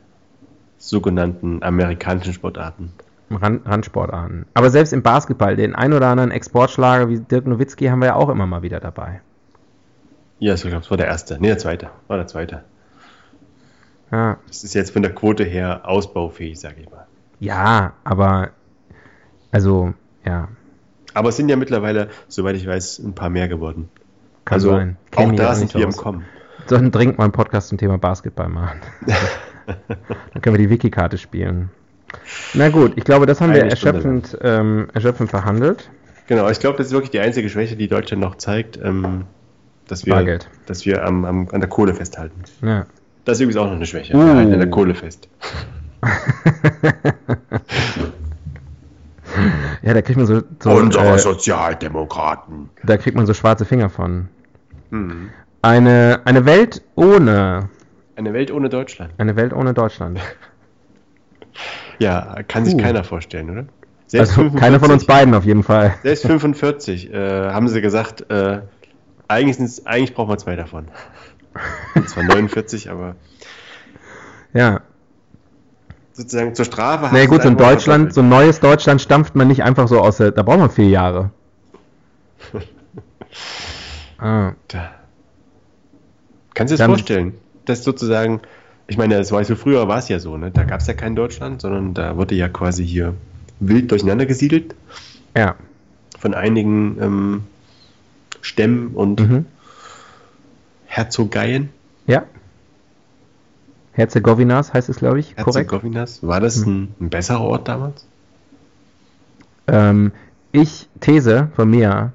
[0.89, 2.93] sogenannten amerikanischen Sportarten.
[3.31, 4.47] Rand, Randsportarten.
[4.55, 8.15] Aber selbst im Basketball, den ein oder anderen Exportschlager wie Dirk Nowitzki haben wir ja
[8.15, 9.21] auch immer mal wieder dabei.
[10.39, 11.39] Ja, ich glaube, das war der erste.
[11.41, 11.91] Nee, der zweite.
[12.07, 12.63] War der zweite.
[14.13, 17.07] Ja, Das ist jetzt von der Quote her ausbaufähig, sage ich mal.
[17.41, 18.51] ja aber
[19.51, 19.95] also,
[20.25, 20.49] ja,
[21.15, 23.89] Aber es sind ja mittlerweile, soweit ich weiß, ein paar mehr geworden.
[24.45, 24.97] kann also sein.
[25.17, 25.93] auch da sind wir im.
[25.93, 26.25] Kommen.
[26.67, 28.81] Sollten dringend mal einen Podcast zum Thema Basketball machen.
[29.67, 31.71] Dann können wir die Wiki-Karte spielen.
[32.55, 35.91] Na gut, ich glaube, das haben wir Eine Stunde erschöpfend, ähm, erschöpfend verhandelt.
[36.27, 39.25] Genau, ich glaube, das ist wirklich die einzige Schwäche, die Deutschland noch zeigt, ähm,
[39.87, 40.49] dass wir, Bargeld.
[40.67, 42.43] dass wir am, am, an der Kohle festhalten.
[42.63, 42.87] Ja.
[43.25, 44.15] Das ist übrigens auch noch eine Schwäche.
[44.15, 44.19] Uh.
[44.19, 45.29] Wir halten an der Kohle fest.
[49.83, 52.71] ja, da kriegt man so, so äh, Sozialdemokraten.
[52.85, 54.29] da kriegt man so schwarze Finger von.
[54.91, 55.31] Hm.
[55.63, 57.69] Eine, eine Welt ohne,
[58.17, 59.13] Eine Welt ohne Deutschland.
[59.19, 60.21] eine Welt ohne Deutschland.
[61.99, 62.79] Ja, kann sich Uh.
[62.79, 63.65] keiner vorstellen, oder?
[64.21, 65.95] Also keiner von uns beiden auf jeden Fall.
[66.03, 68.61] Selbst 45 äh, haben sie gesagt, äh,
[69.27, 70.89] eigentlich, sind's, eigentlich brauchen wir zwei davon.
[71.95, 73.17] Und zwar 49, aber
[74.53, 74.83] Ja.
[76.13, 79.49] sozusagen zur Strafe Na nee, gut, so ein Deutschland, so ein neues Deutschland stampft man
[79.49, 81.31] nicht einfach so aus der, da braucht man vier Jahre.
[84.19, 84.91] Ah, Da.
[86.55, 87.35] Kannst du dir das vorstellen?
[87.67, 88.41] Das sozusagen,
[88.87, 90.51] ich meine, das war so früher war es ja so, ne?
[90.51, 93.15] Da gab es ja kein Deutschland, sondern da wurde ja quasi hier
[93.61, 94.75] wild durcheinander gesiedelt
[95.37, 95.55] ja.
[96.19, 97.45] von einigen ähm,
[98.41, 99.47] Stämmen und Mhm.
[100.87, 101.69] Herzogeien.
[102.07, 102.25] Ja.
[103.93, 105.71] Herzegowinas heißt es, glaube ich, korrekt.
[105.71, 106.23] Herzegowinas.
[106.27, 106.73] War das Mhm.
[106.73, 108.07] ein, ein besserer Ort damals?
[109.67, 110.13] Ähm,
[110.53, 112.13] ich, These von mir,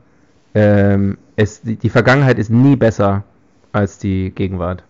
[0.56, 3.24] ähm, es, die, die Vergangenheit ist nie besser
[3.74, 4.84] als die Gegenwart.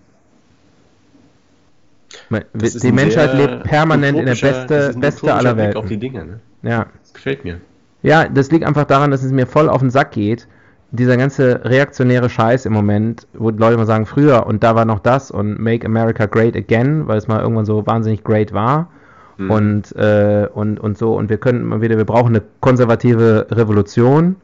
[2.53, 5.81] Ist Die Menschheit lebt permanent in der beste, beste aller Blick Welten.
[5.81, 6.39] auf die Dinge, ne?
[6.63, 6.85] Ja.
[7.01, 7.59] Das gefällt mir.
[8.03, 10.47] Ja, das liegt einfach daran, dass es mir voll auf den Sack geht.
[10.91, 14.99] Dieser ganze reaktionäre Scheiß im Moment, wo Leute immer sagen, früher und da war noch
[14.99, 18.89] das und Make America Great Again, weil es mal irgendwann so wahnsinnig great war.
[19.37, 19.51] Hm.
[19.51, 24.35] Und, äh, und, und so, und wir können mal wieder, wir brauchen eine konservative Revolution,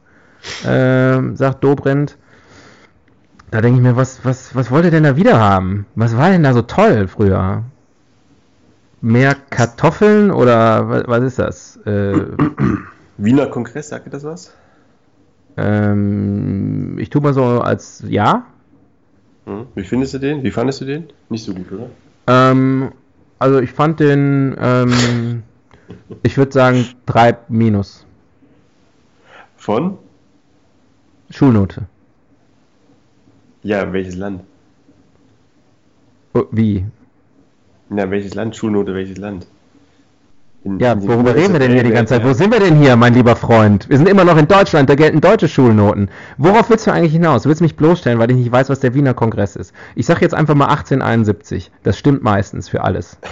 [0.66, 2.18] ähm, sagt Dobrindt.
[3.50, 5.86] Da denke ich mir, was, was, was wollt ihr denn da wieder haben?
[5.96, 7.64] Was war denn da so toll früher?
[9.00, 11.78] Mehr Kartoffeln oder was, was ist das?
[11.86, 12.26] Äh,
[13.18, 14.54] Wiener Kongress, sagt ihr das was?
[15.56, 18.46] Ähm, ich tue mal so als ja.
[19.46, 19.68] Hm?
[19.76, 20.44] Wie findest du den?
[20.44, 21.08] Wie fandest du den?
[21.30, 21.90] Nicht so gut, oder?
[22.28, 22.92] Ähm,
[23.40, 25.44] also ich fand den, ähm,
[26.22, 28.06] ich würde sagen 3 minus.
[29.56, 29.98] Von?
[31.30, 31.88] Schulnote.
[33.68, 34.44] Ja, welches Land?
[36.34, 36.86] Oh, wie?
[37.90, 38.56] Na, welches Land?
[38.56, 39.46] Schulnote, welches Land?
[40.64, 42.24] In- Ja, in worüber reden wir denn hier die ganze Zeit?
[42.24, 42.34] Wo Ja.
[42.34, 43.90] sind wir denn hier, mein lieber Freund?
[43.90, 46.10] Wir sind immer noch in Deutschland, da gelten deutsche Schulnoten.
[46.38, 47.44] Worauf willst du eigentlich hinaus?
[47.44, 49.74] Du willst mich bloßstellen, weil ich nicht weiß, was der Wiener Kongress ist.
[49.96, 51.70] Ich sag jetzt einfach mal 1871.
[51.84, 53.18] Das stimmt meistens für alles.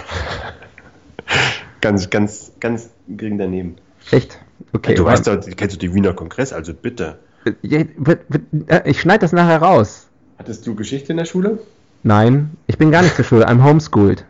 [1.80, 3.76] Ganz, ganz, ganz gering daneben.
[4.10, 4.38] Echt?
[4.72, 4.94] Okay.
[4.94, 7.18] du weißt doch, kennst du die Wiener Kongress, also bitte.
[7.62, 8.20] Wird-
[8.68, 10.05] äh, Ich schneide das nachher raus.
[10.38, 11.58] Hattest du Geschichte in der Schule?
[12.02, 13.48] Nein, ich bin gar nicht zur Schule.
[13.48, 14.24] I'm homeschooled.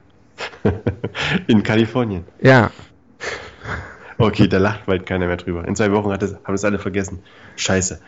[1.47, 2.25] in Kalifornien.
[2.41, 2.71] Ja.
[4.19, 5.67] Okay, da lacht bald keiner mehr drüber.
[5.67, 7.21] In zwei Wochen hat es, haben es alle vergessen.
[7.57, 8.01] Scheiße.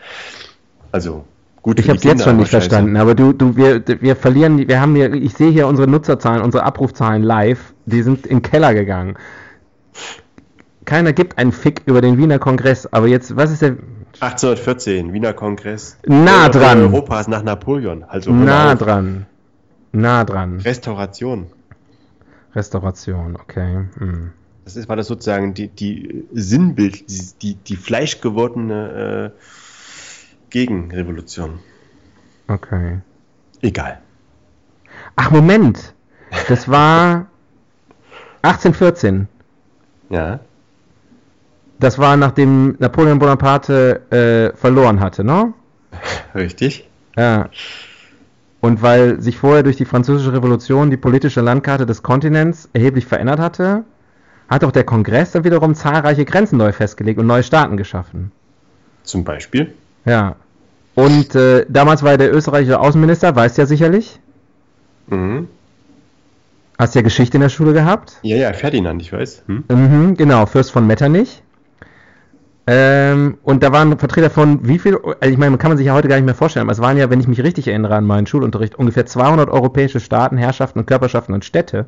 [0.91, 1.25] Also,
[1.61, 1.79] gut.
[1.79, 2.69] Ich habe es jetzt schon nicht scheiße.
[2.69, 6.41] verstanden, aber du, du, wir, wir verlieren, wir haben hier, ich sehe hier unsere Nutzerzahlen,
[6.41, 9.17] unsere Abrufzahlen live, die sind in den Keller gegangen.
[10.85, 13.75] Keiner gibt einen Fick über den Wiener Kongress, aber jetzt, was ist der,
[14.21, 15.97] 1814, Wiener Kongress.
[16.05, 16.81] Nah dran.
[16.81, 18.03] Europas nach Napoleon.
[18.03, 19.25] Also nah dran,
[19.91, 20.59] nah dran.
[20.59, 21.47] Restauration.
[22.53, 23.85] Restauration, okay.
[23.97, 24.31] Hm.
[24.65, 29.39] Das ist, war das sozusagen die, die Sinnbild, die, die, die fleischgewordene äh,
[30.49, 31.59] Gegenrevolution.
[32.47, 32.99] Okay.
[33.61, 33.99] Egal.
[35.15, 35.93] Ach, Moment.
[36.47, 37.27] Das war
[38.41, 39.27] 1814.
[40.09, 40.39] Ja.
[41.79, 45.53] Das war nachdem Napoleon Bonaparte äh, verloren hatte, ne?
[46.35, 46.87] Richtig.
[47.17, 47.49] Ja.
[48.61, 53.39] Und weil sich vorher durch die Französische Revolution die politische Landkarte des Kontinents erheblich verändert
[53.39, 53.85] hatte,
[54.49, 58.31] hat auch der Kongress dann wiederum zahlreiche Grenzen neu festgelegt und neue Staaten geschaffen.
[59.03, 59.73] Zum Beispiel.
[60.05, 60.35] Ja.
[60.95, 64.19] Und äh, damals war der österreichische Außenminister, weißt ja sicherlich.
[65.07, 65.47] Mhm.
[66.77, 68.17] Hast ja Geschichte in der Schule gehabt.
[68.21, 69.43] Ja, ja, Ferdinand, ich weiß.
[69.47, 69.63] Hm?
[69.69, 71.41] Mhm, genau, Fürst von Metternich.
[72.71, 75.95] Ähm, und da waren Vertreter von wie viel, also ich meine, kann man sich ja
[75.95, 78.05] heute gar nicht mehr vorstellen, aber es waren ja, wenn ich mich richtig erinnere an
[78.05, 81.87] meinen Schulunterricht, ungefähr 200 europäische Staaten, Herrschaften und Körperschaften und Städte.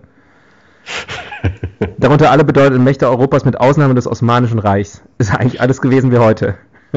[2.00, 5.04] Darunter alle bedeutenden Mächte Europas mit Ausnahme des Osmanischen Reichs.
[5.20, 6.56] Ist eigentlich alles gewesen wie heute.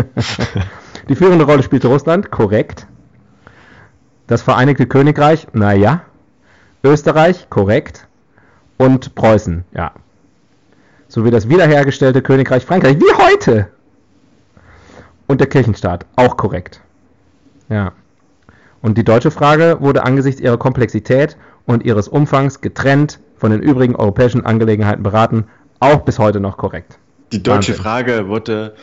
[1.10, 2.86] Die führende Rolle spielte Russland, korrekt.
[4.28, 6.04] Das Vereinigte Königreich, naja.
[6.82, 8.08] Österreich, korrekt.
[8.78, 9.92] Und Preußen, ja.
[11.08, 13.68] Sowie das wiederhergestellte Königreich Frankreich, wie heute.
[15.26, 16.80] Und der Kirchenstaat, auch korrekt.
[17.68, 17.92] Ja.
[18.82, 23.96] Und die deutsche Frage wurde angesichts ihrer Komplexität und ihres Umfangs getrennt von den übrigen
[23.96, 25.44] europäischen Angelegenheiten beraten,
[25.80, 26.98] auch bis heute noch korrekt.
[27.32, 27.82] Die deutsche Wahnsinn.
[27.82, 28.74] Frage wurde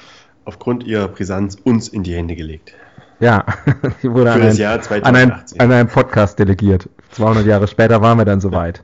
[0.46, 2.74] aufgrund ihrer Brisanz uns in die Hände gelegt.
[3.20, 3.46] Ja,
[4.04, 5.60] die wurde an, ein, an, 2018.
[5.60, 6.90] ein, an einen Podcast delegiert.
[7.12, 8.84] 200 Jahre später waren wir dann soweit.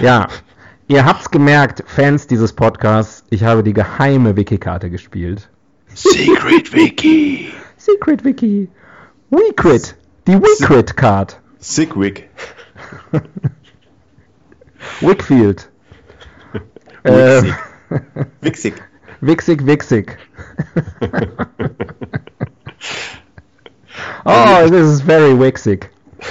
[0.00, 0.28] Ja,
[0.86, 5.48] ihr habt's gemerkt, Fans dieses Podcasts, ich habe die geheime Wiki-Karte gespielt.
[5.94, 7.52] Secret Wiki.
[7.76, 8.68] Secret Wiki.
[9.30, 9.94] WeQuit.
[10.26, 11.40] Die WeQuit-Card.
[11.58, 12.28] Sigwig.
[15.00, 15.68] Wickfield.
[17.04, 17.54] Ähm,
[18.40, 18.74] Wixig.
[19.20, 20.18] Wixig, Wixig.
[24.24, 25.90] oh, this is very Wixig.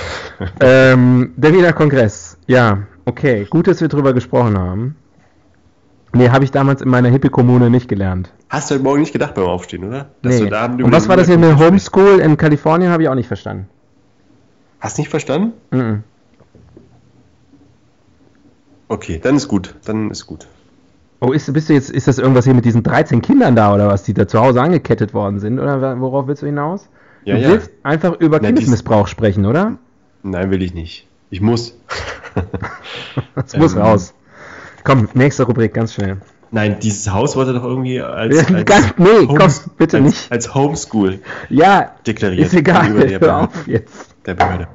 [0.62, 2.38] ähm, der Wiener Kongress.
[2.48, 3.46] Ja, okay.
[3.50, 4.96] Gut, dass wir drüber gesprochen haben.
[6.14, 8.34] Nee, habe ich damals in meiner Hippie-Kommune nicht gelernt.
[8.52, 10.08] Hast du heute Morgen nicht gedacht beim Aufstehen, oder?
[10.22, 10.42] Dass Nee.
[10.42, 12.92] du da Und was war das hier mit Homeschool in Kalifornien?
[12.92, 13.70] Habe ich auch nicht verstanden.
[14.82, 15.54] Hast nicht verstanden?
[15.72, 16.04] Mhm.
[18.90, 19.76] Okay, dann ist gut.
[19.86, 20.48] Dann ist gut.
[21.22, 23.88] Oh, ist, bist du jetzt, ist das irgendwas hier mit diesen 13 Kindern da oder
[23.88, 25.58] was, die da zu Hause angekettet worden sind?
[25.58, 26.90] Oder worauf willst du hinaus?
[27.24, 27.50] Ja, du ja.
[27.52, 29.78] willst einfach über Na, Kindesmissbrauch sprechen, oder?
[30.24, 31.08] Nein, will ich nicht.
[31.30, 31.74] Ich muss.
[33.36, 33.82] Das muss Ähm.
[33.82, 34.14] raus.
[34.84, 36.18] Komm, nächste Rubrik, ganz schnell.
[36.54, 38.38] Nein, dieses Haus wurde doch irgendwie als.
[38.52, 40.32] Als nee, komm, bitte als, nicht.
[40.32, 42.48] Als Homeschool Ja, deklariert.
[42.48, 44.16] ist egal, der, hör Behörde, auf jetzt.
[44.26, 44.68] der Behörde.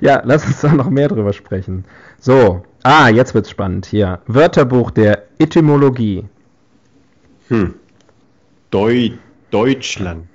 [0.00, 1.84] Ja, lass uns da noch mehr drüber sprechen.
[2.20, 3.86] So, ah, jetzt wird's spannend.
[3.86, 6.24] Hier, Wörterbuch der Etymologie.
[7.48, 7.74] Hm.
[8.70, 9.10] Deu
[9.50, 10.26] Deutschland.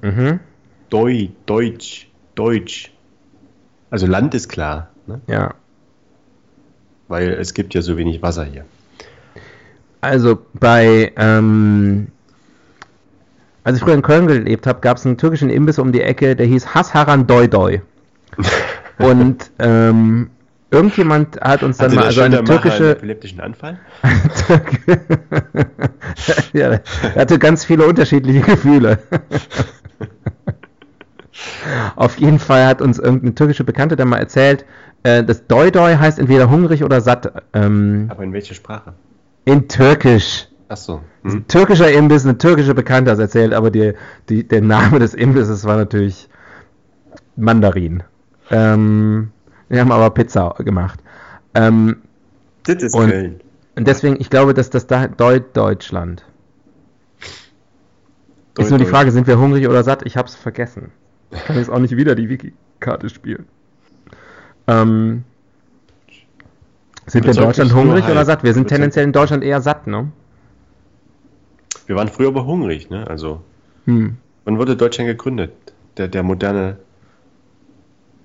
[0.00, 0.40] Mhm,
[0.88, 2.08] Deu Deutsch.
[2.34, 2.90] Deutsch.
[3.90, 5.20] Also Land ist klar, ne?
[5.26, 5.52] ja.
[7.08, 8.64] weil es gibt ja so wenig Wasser hier.
[10.02, 12.08] Also bei, ähm,
[13.62, 16.34] als ich früher in Köln gelebt habe, gab es einen türkischen Imbiss um die Ecke,
[16.34, 17.80] der hieß Hasharan Doi Doi.
[18.98, 20.30] Und ähm,
[20.72, 23.78] irgendjemand hat uns dann Hatte mal also eine türkische epileptischen Anfall?
[26.52, 26.82] ja, er
[27.14, 28.98] hatte ganz viele unterschiedliche Gefühle.
[31.94, 34.64] Auf jeden Fall hat uns irgendeine türkische Bekannte dann mal erzählt,
[35.04, 37.32] äh, das Doi Doi heißt entweder hungrig oder satt.
[37.52, 38.94] Ähm, Aber in welcher Sprache?
[39.44, 40.48] In Türkisch.
[40.68, 41.00] Ach so.
[41.24, 41.48] Ein Hm.
[41.48, 43.92] türkischer Imbiss, eine türkische Bekannte hat es erzählt, aber die,
[44.28, 46.28] die, der Name des Imbisses war natürlich
[47.36, 48.02] Mandarin.
[48.50, 49.30] Ähm,
[49.68, 51.00] wir haben aber Pizza gemacht.
[51.54, 51.98] Ähm,
[52.64, 53.40] Das ist Und- Köln.
[53.76, 56.24] und deswegen, ich glaube, dass das da Deu Deutschland.
[58.54, 60.02] Deu- ist nur die Frage, sind wir hungrig oder satt?
[60.04, 60.90] Ich hab's vergessen.
[61.30, 63.46] Ich kann jetzt auch nicht wieder die Wiki-Karte spielen.
[64.66, 65.24] Ähm,
[67.06, 68.42] sind wir in Deutschland hungrig oder satt?
[68.44, 70.10] Wir sind tendenziell in Deutschland eher satt, ne?
[71.86, 73.06] Wir waren früher aber hungrig, ne?
[73.08, 73.42] Also,
[73.86, 74.16] Hm.
[74.44, 75.52] wann wurde Deutschland gegründet?
[75.96, 76.76] Der, der moderne,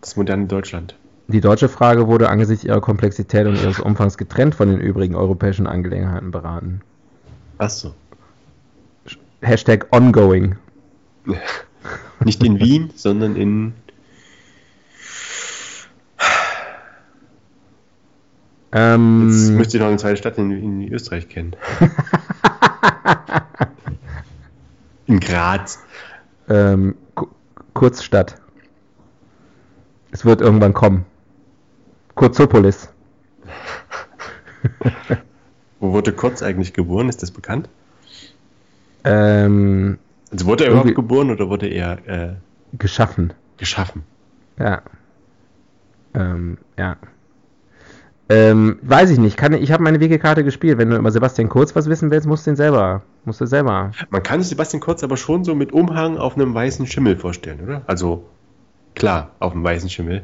[0.01, 0.95] das moderne Deutschland.
[1.27, 5.67] Die deutsche Frage wurde angesichts ihrer Komplexität und ihres Umfangs getrennt von den übrigen europäischen
[5.67, 6.81] Angelegenheiten beraten.
[7.57, 7.93] Ach so.
[9.41, 10.55] Hashtag ongoing.
[12.23, 13.73] Nicht in Wien, sondern in.
[18.73, 21.55] Jetzt Ähm, müsste ich noch eine zweite Stadt in, in Österreich kennen.
[25.07, 25.79] in Graz.
[26.49, 27.27] ähm, Ku-
[27.73, 28.35] Kurzstadt.
[30.11, 31.05] Es wird irgendwann kommen.
[32.15, 32.89] Kurzopolis.
[35.79, 37.07] Wo wurde Kurz eigentlich geboren?
[37.09, 37.69] Ist das bekannt?
[39.03, 39.99] Ähm,
[40.31, 42.33] Also wurde er überhaupt geboren oder wurde er äh,
[42.77, 43.33] geschaffen.
[43.57, 44.03] geschaffen?
[44.59, 44.81] Ja.
[46.15, 46.97] Ähm, ja.
[48.29, 49.37] Ähm, weiß ich nicht.
[49.37, 50.77] Kann, ich habe meine Wegekarte gespielt.
[50.77, 53.03] Wenn du über Sebastian Kurz was wissen willst, musst du ihn selber.
[53.23, 53.91] Musst du selber.
[54.09, 57.61] Man kann sich Sebastian Kurz aber schon so mit Umhang auf einem weißen Schimmel vorstellen,
[57.63, 57.81] oder?
[57.87, 58.25] Also
[58.95, 60.23] klar, auf einem weißen Schimmel.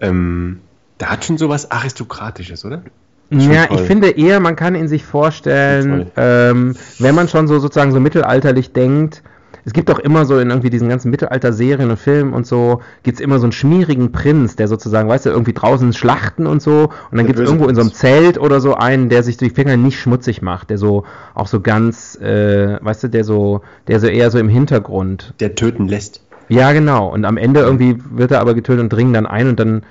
[0.00, 0.60] ähm,
[1.00, 2.82] der hat schon sowas Aristokratisches, oder?
[3.30, 3.80] Ja, toll.
[3.80, 8.00] ich finde eher, man kann ihn sich vorstellen, ähm, wenn man schon so sozusagen so
[8.00, 9.22] mittelalterlich denkt.
[9.68, 13.20] Es gibt auch immer so in irgendwie diesen ganzen Mittelalter-Serien und Filmen und so, gibt's
[13.20, 16.88] immer so einen schmierigen Prinz, der sozusagen, weißt du, irgendwie draußen schlachten und so.
[17.10, 17.92] Und dann gibt's böse irgendwo in so einem.
[17.92, 21.04] Zelt oder so einen, der sich die Finger nicht schmutzig macht, der so
[21.34, 25.34] auch so ganz, äh, weißt du, der so, der so eher so im Hintergrund.
[25.38, 26.22] Der töten lässt.
[26.48, 27.12] Ja, genau.
[27.12, 29.82] Und am Ende irgendwie wird er aber getötet und dringen dann ein und dann,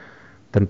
[0.53, 0.69] dann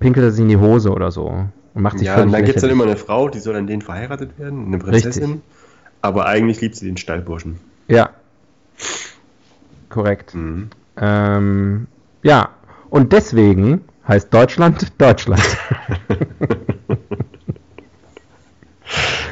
[0.00, 1.26] pinkelt er sich in die Hose oder so.
[1.74, 3.68] Und macht sich Ja, und dann gibt es dann immer eine Frau, die soll an
[3.68, 5.42] den verheiratet werden, eine Prinzessin.
[6.02, 7.60] Aber eigentlich liebt sie den Stallburschen.
[7.86, 8.10] Ja.
[9.88, 10.34] Korrekt.
[10.34, 10.70] Mhm.
[10.96, 11.86] Ähm,
[12.22, 12.50] ja,
[12.90, 15.42] und deswegen heißt Deutschland Deutschland.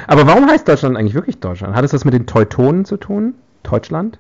[0.07, 1.75] Aber warum heißt Deutschland eigentlich wirklich Deutschland?
[1.75, 3.35] Hat es das mit den Teutonen zu tun?
[3.63, 4.19] Deutschland?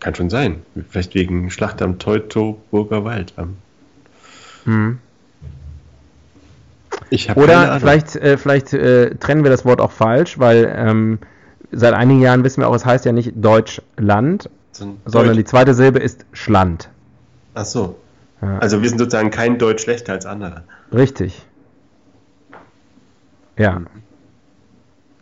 [0.00, 0.62] Kann schon sein.
[0.88, 3.34] Vielleicht wegen Schlacht am Teutoburger Wald.
[4.64, 4.98] Hm.
[7.10, 11.18] Ich Oder vielleicht, äh, vielleicht äh, trennen wir das Wort auch falsch, weil ähm,
[11.72, 15.74] seit einigen Jahren wissen wir auch, es heißt ja nicht Deutschland, sondern die Deut- zweite
[15.74, 16.88] Silbe ist Schland.
[17.54, 17.96] Ach so.
[18.42, 18.58] Ja.
[18.58, 20.62] Also wir sind sozusagen kein Deutsch schlechter als andere.
[20.92, 21.42] Richtig.
[23.58, 23.82] Ja,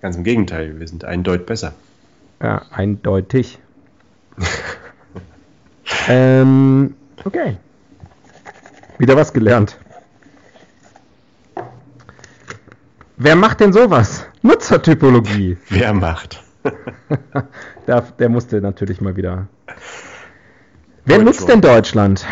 [0.00, 1.72] Ganz im Gegenteil, wir sind ein Deut besser.
[2.40, 3.58] ja, eindeutig.
[6.08, 7.56] ähm, okay.
[8.98, 9.76] Wieder was gelernt.
[13.20, 14.24] Wer macht denn sowas?
[14.42, 15.56] Nutzertypologie.
[15.68, 16.42] Wer macht?
[17.86, 19.48] Der, der musste natürlich mal wieder.
[21.06, 22.26] Wer Deutsch nutzt denn Deutschland?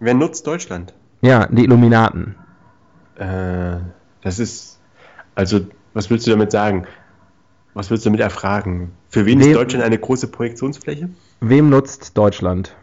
[0.00, 0.94] Wer nutzt Deutschland?
[1.20, 2.34] Ja, die Illuminaten.
[3.16, 3.76] Äh,
[4.22, 4.80] das ist,
[5.34, 5.60] also,
[5.92, 6.86] was willst du damit sagen?
[7.74, 8.92] Was willst du damit erfragen?
[9.10, 11.10] Für wen Wem- ist Deutschland eine große Projektionsfläche?
[11.40, 12.74] Wem nutzt Deutschland?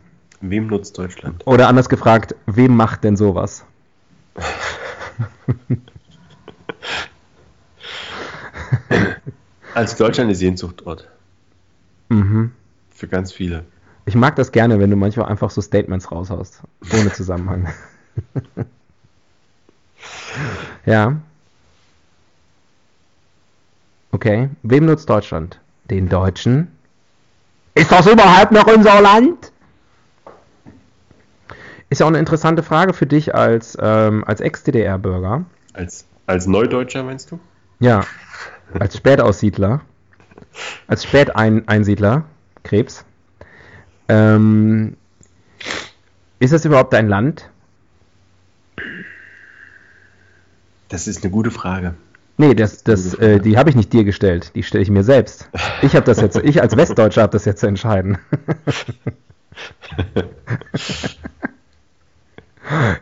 [0.42, 1.46] Wem nutzt Deutschland?
[1.48, 3.66] Oder anders gefragt, wem macht denn sowas?
[9.74, 11.08] Als Deutschland eine Sehnsuchtort.
[12.10, 12.52] Mhm.
[12.90, 13.66] Für ganz viele.
[14.06, 16.62] Ich mag das gerne, wenn du manchmal einfach so Statements raushaust,
[16.94, 17.72] ohne Zusammenhang.
[20.86, 21.16] ja.
[24.12, 24.50] Okay.
[24.64, 25.60] Wem nutzt Deutschland?
[25.86, 26.70] Den Deutschen?
[27.76, 29.52] Ist das überhaupt noch unser Land?
[31.90, 35.46] Ist ja auch eine interessante Frage für dich als, ähm, als Ex-DDR-Bürger.
[35.74, 37.40] Als, als Neudeutscher meinst du?
[37.80, 38.02] Ja.
[38.78, 39.82] Als Spätaussiedler.
[40.88, 42.26] Als Späteinsiedler.
[42.64, 43.06] Krebs.
[44.08, 44.96] Ähm,
[46.40, 47.50] ist das überhaupt dein Land?
[50.90, 51.96] Das ist eine gute Frage.
[52.38, 54.54] Nee, das, das, äh, die habe ich nicht dir gestellt.
[54.56, 55.50] Die stelle ich mir selbst.
[55.82, 58.18] Ich habe das jetzt, ich als Westdeutscher habe das jetzt zu entscheiden.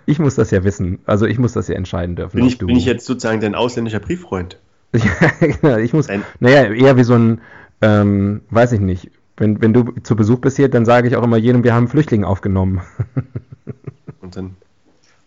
[0.05, 0.99] ich muss das ja wissen.
[1.05, 2.37] Also ich muss das ja entscheiden dürfen.
[2.37, 4.57] Bin ich, bin ich jetzt sozusagen dein ausländischer Brieffreund?
[4.93, 5.01] Ja,
[5.39, 7.41] genau, ich muss, Ein- naja, eher wie so ein,
[7.81, 9.11] ähm, weiß ich nicht.
[9.35, 11.83] Wenn, wenn du zu Besuch bist hier, dann sage ich auch immer jedem, wir haben
[11.83, 12.81] einen Flüchtling aufgenommen.
[14.21, 14.55] Und dann,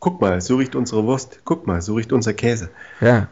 [0.01, 1.41] guck mal, so riecht unsere Wurst.
[1.45, 2.71] Guck mal, so riecht unser Käse.
[3.01, 3.29] Ja.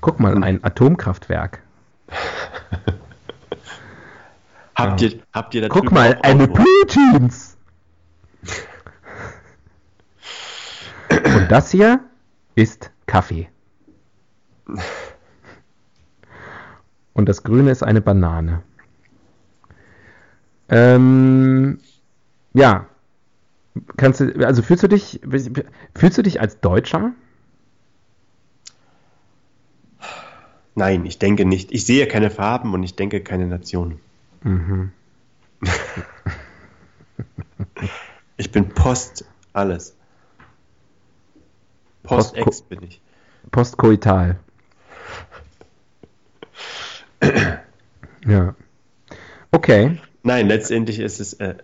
[0.00, 1.62] Guck mal, ein Atomkraftwerk.
[4.76, 6.46] Habt ihr, habt ihr da Guck mal, eine?
[6.46, 7.56] Blue Jeans.
[11.10, 11.98] Und das hier
[12.54, 13.48] ist Kaffee.
[17.18, 18.62] Und das Grüne ist eine Banane.
[20.68, 21.80] Ähm,
[22.54, 22.86] ja.
[23.96, 25.20] Kannst du, also fühlst du dich,
[25.96, 27.10] fühlst du dich als Deutscher?
[30.76, 31.72] Nein, ich denke nicht.
[31.72, 33.98] Ich sehe keine Farben und ich denke keine Nation.
[34.44, 34.92] Mhm.
[38.40, 39.96] Ich bin Post alles.
[42.04, 43.00] Post-Ex bin ich.
[43.50, 44.38] Postkoital.
[48.28, 48.54] Ja.
[49.50, 49.98] Okay.
[50.22, 51.34] Nein, letztendlich ist es.
[51.34, 51.54] Äh,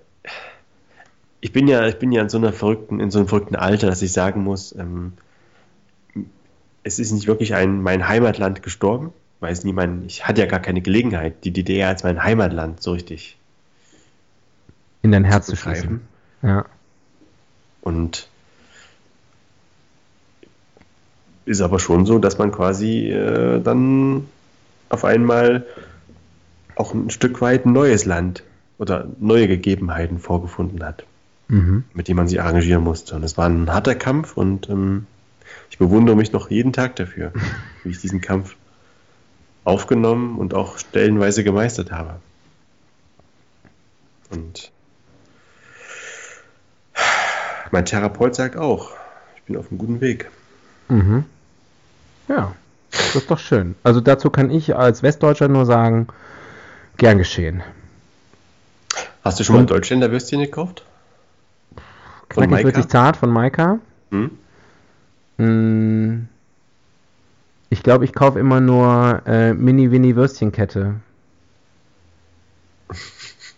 [1.40, 3.86] ich bin ja, ich bin ja in so einer verrückten, in so einem verrückten Alter,
[3.86, 5.12] dass ich sagen muss, ähm,
[6.82, 10.60] es ist nicht wirklich ein mein Heimatland gestorben, weil es niemand, ich hatte ja gar
[10.60, 13.36] keine Gelegenheit, die DDR als mein Heimatland so richtig
[15.02, 16.00] In dein Herz zu begreifen.
[16.42, 16.64] Ja.
[17.82, 18.28] Und
[21.46, 24.26] ist aber schon so, dass man quasi äh, dann
[24.88, 25.66] auf einmal
[26.76, 28.42] auch ein Stück weit ein neues Land
[28.78, 31.04] oder neue Gegebenheiten vorgefunden hat,
[31.48, 31.84] Mhm.
[31.92, 33.14] mit denen man sich arrangieren musste.
[33.14, 35.06] Und es war ein harter Kampf und ähm,
[35.70, 37.32] ich bewundere mich noch jeden Tag dafür,
[37.84, 38.56] wie ich diesen Kampf
[39.64, 42.16] aufgenommen und auch stellenweise gemeistert habe.
[44.30, 44.70] Und
[47.70, 48.90] mein Therapeut sagt auch,
[49.36, 50.30] ich bin auf einem guten Weg.
[50.88, 51.24] Mhm.
[52.28, 52.54] Ja,
[52.90, 53.74] das ist doch schön.
[53.82, 56.08] Also dazu kann ich als Westdeutscher nur sagen,
[56.96, 57.62] gern geschehen.
[59.22, 60.84] Hast du schon mal Und- Deutschländer Würstchen gekauft?
[62.30, 63.78] Von Knackig wirklich zart von Maika.
[64.10, 64.30] Hm?
[65.38, 66.28] Mm,
[67.70, 70.94] Ich glaube, ich kaufe immer nur äh, Mini-Winnie-Würstchenkette.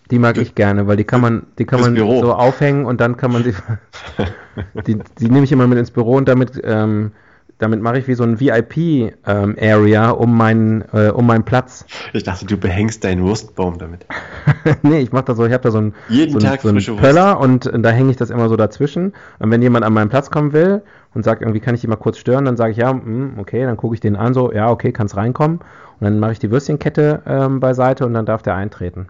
[0.09, 2.21] Die mag ich gerne, weil die kann man, die kann man Büro.
[2.21, 3.53] so aufhängen und dann kann man sie.
[4.87, 7.11] die, die nehme ich immer mit ins Büro und damit, ähm,
[7.59, 11.85] damit mache ich wie so ein VIP-Area um meinen, äh, um meinen Platz.
[12.13, 14.05] Ich dachte, du behängst deinen Wurstbaum damit.
[14.83, 16.75] nee, ich mache da so, ich habe da so ein, Jeden so Tag so ein
[16.75, 17.03] frische Wurst.
[17.03, 19.13] Pöller und äh, da hänge ich das immer so dazwischen.
[19.39, 20.83] Und wenn jemand an meinen Platz kommen will
[21.13, 23.63] und sagt, irgendwie kann ich die mal kurz stören, dann sage ich, ja, mm, okay,
[23.63, 25.59] dann gucke ich den an, so, ja, okay, kannst reinkommen.
[25.99, 29.07] Und dann mache ich die Würstchenkette ähm, beiseite und dann darf der eintreten.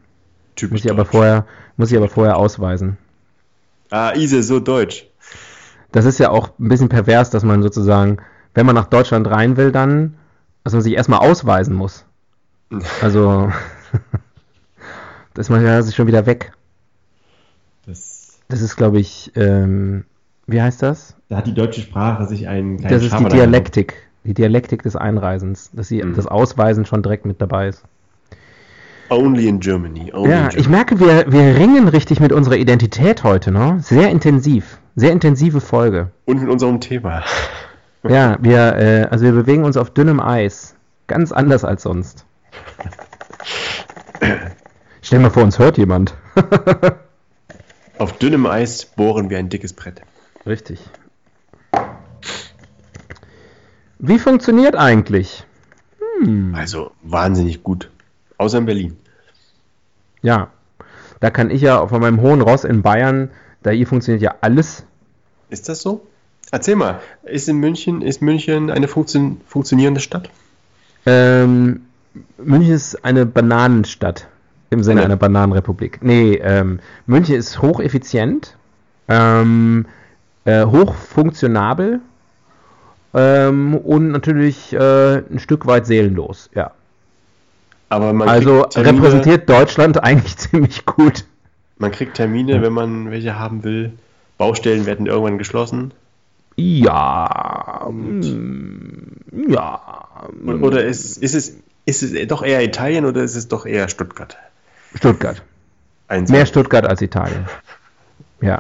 [0.56, 1.45] Typisch Muss ich aber vorher,
[1.76, 2.98] muss ich aber vorher ausweisen.
[3.89, 5.08] Ah, Ise, so deutsch.
[5.91, 8.18] Das ist ja auch ein bisschen pervers, dass man sozusagen,
[8.58, 10.16] wenn man nach Deutschland rein will, dann,
[10.64, 12.03] dass man sich erstmal ausweisen muss.
[13.01, 13.51] Also,
[15.34, 16.51] das ist manchmal sich schon wieder weg.
[17.86, 20.03] Das, Das ist, glaube ich, ähm,
[20.47, 21.16] wie heißt das?
[21.30, 23.93] da hat die deutsche Sprache sich einen kleinen Das ist die Schabernack Dialektik.
[24.24, 25.70] Die Dialektik des Einreisens.
[25.74, 26.16] Dass sie Mhm.
[26.16, 27.84] das Ausweisen schon direkt mit dabei ist.
[29.10, 30.12] Only in Germany.
[30.14, 30.70] Only Ja, in ich Germany.
[30.76, 33.78] merke, wir, wir ringen richtig mit unserer Identität heute, ne?
[33.82, 34.80] Sehr intensiv.
[34.95, 36.12] Sehr intensive Folge.
[36.26, 37.24] Und mit unserem Thema.
[38.04, 40.76] Ja, wir, äh, also wir bewegen uns auf dünnem Eis.
[41.08, 42.26] Ganz anders als sonst.
[45.02, 46.16] Stell mal vor, uns hört jemand.
[47.98, 50.02] Auf dünnem Eis bohren wir ein dickes Brett.
[50.45, 50.80] Richtig.
[54.00, 55.45] Wie funktioniert eigentlich?
[56.20, 56.54] Hm.
[56.54, 57.89] Also wahnsinnig gut.
[58.38, 58.98] Außer in Berlin.
[60.22, 60.52] Ja,
[61.20, 63.32] da kann ich ja von meinem hohen Ross in Bayern,
[63.64, 64.86] da hier funktioniert ja alles.
[65.50, 66.06] Ist das so?
[66.52, 70.30] Erzähl mal, ist in München, ist München eine funktio funktionierende Stadt?
[71.06, 71.82] Ähm,
[72.38, 74.28] München ist eine Bananenstadt
[74.70, 76.00] im Sinne Eine- einer Bananenrepublik.
[76.02, 78.56] Nee, ähm, München ist hocheffizient,
[79.10, 79.86] ähm,
[80.45, 82.00] äh, hochfunktionabel
[83.14, 86.50] ähm, und natürlich äh, ein Stück weit seelenlos.
[86.56, 86.72] Ja.
[87.89, 91.26] Aber man Also Termine, repräsentiert Deutschland eigentlich ziemlich gut.
[91.78, 93.93] man kriegt Termine, wenn man welche haben will.
[94.38, 95.91] Baustellen werden irgendwann geschlossen.
[96.60, 100.28] Ja, mm, ja.
[100.45, 101.53] Oder ist, ist, es,
[101.86, 104.36] ist es doch eher Italien oder ist es doch eher Stuttgart?
[104.95, 105.43] Stuttgart.
[106.08, 107.45] Eins- Mehr Stuttgart als Italien.
[108.41, 108.60] Ja.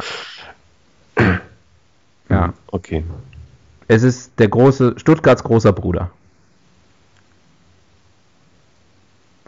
[2.29, 2.53] Ja.
[2.67, 3.05] Okay.
[3.87, 6.11] Es ist der große, Stuttgarts großer Bruder.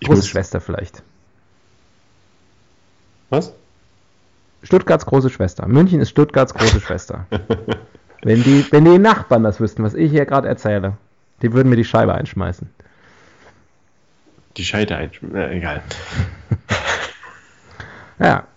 [0.05, 1.03] Große Schwester vielleicht.
[3.29, 3.51] was?
[4.63, 5.67] Stuttgarts große Schwester.
[5.67, 7.25] München ist Stuttgarts große Schwester.
[8.21, 10.97] wenn, die, wenn die Nachbarn das wüssten, was ich hier gerade erzähle,
[11.41, 12.69] die würden mir die Scheibe einschmeißen.
[14.57, 15.11] Die Scheide ein.
[15.33, 15.83] Äh, egal.
[18.21, 18.47] Ja,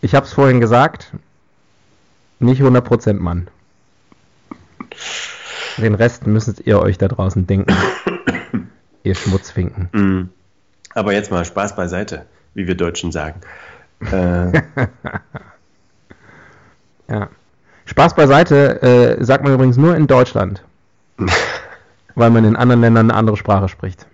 [0.00, 1.12] ich habe es vorhin gesagt.
[2.38, 3.48] Nicht 100% Mann.
[5.76, 7.76] Den Rest müsstet ihr euch da draußen denken.
[9.02, 9.90] ihr Schmutzfinken.
[9.92, 10.30] Mm.
[10.94, 13.42] Aber jetzt mal Spaß beiseite, wie wir Deutschen sagen.
[14.00, 14.62] Äh,
[17.12, 17.28] Ja.
[17.92, 18.80] Spaß beiseite,
[19.20, 20.62] äh, sagt man übrigens nur in Deutschland.
[22.14, 24.06] weil man in anderen Ländern eine andere Sprache spricht.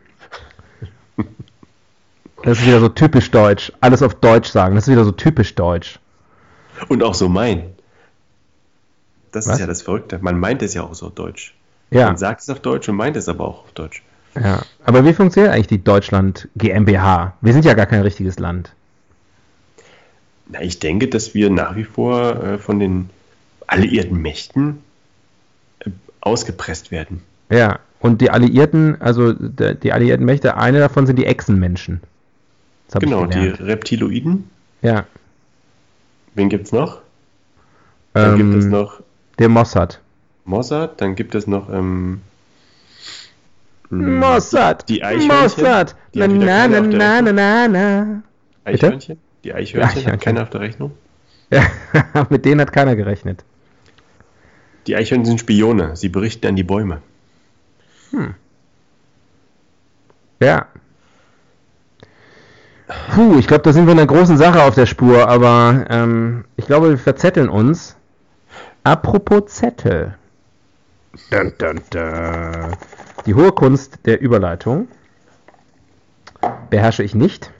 [2.43, 3.72] Das ist wieder so typisch deutsch.
[3.81, 4.74] Alles auf Deutsch sagen.
[4.74, 5.99] Das ist wieder so typisch deutsch.
[6.89, 7.74] und auch so meinen.
[9.33, 9.55] Das Was?
[9.55, 10.18] ist ja das Verrückte.
[10.22, 11.55] Man meint es ja auch so deutsch.
[11.91, 14.03] Ja, Man sagt es auf Deutsch und meint es aber auch auf Deutsch.
[14.35, 14.61] ja.
[14.85, 17.35] Aber wie funktioniert eigentlich die Deutschland GmbH?
[17.41, 18.72] Wir sind ja gar kein richtiges Land.
[20.49, 23.11] Na, ich denke, dass wir nach wie vor äh, von den
[23.69, 24.83] alliierten Mächten
[25.81, 25.91] äh,
[26.21, 27.23] ausgepresst werden.
[27.51, 27.79] Ja.
[28.01, 32.01] Und die Alliierten, also die alliierten Mächte, eine davon sind die Echsenmenschen.
[33.01, 33.49] Genau, die.
[33.49, 34.49] Reptiloiden.
[34.83, 35.05] Ja.
[36.35, 37.01] Wen gibt's noch?
[38.14, 39.01] Dann gibt es Ähm, noch
[39.41, 40.01] Der Mossad.
[40.45, 42.21] Mossad, dann gibt es noch ähm,
[43.91, 44.89] hm, Mossad.
[44.89, 45.97] die Eichhörnchen, Mossad.
[46.14, 48.23] die Na, na, na, na, na, na, na.
[48.64, 48.87] Bitte?
[48.87, 49.19] Eichhörnchen?
[49.45, 50.12] Die Eichhörnchen, Eichhörnchen.
[50.12, 50.93] hat keiner auf der Rechnung.
[51.51, 51.62] Ja,
[52.31, 53.45] mit denen hat keiner gerechnet.
[54.89, 57.03] Die Eichhörnchen sind Spione, sie berichten an die Bäume.
[58.11, 58.34] Hm.
[60.41, 60.66] Ja.
[63.14, 66.47] Puh, ich glaube, da sind wir in einer großen Sache auf der Spur, aber ähm,
[66.57, 67.97] ich glaube, wir verzetteln uns.
[68.82, 70.16] Apropos Zettel.
[71.30, 72.76] Dun, dun, dun.
[73.26, 74.89] Die hohe Kunst der Überleitung
[76.70, 77.51] beherrsche ich nicht.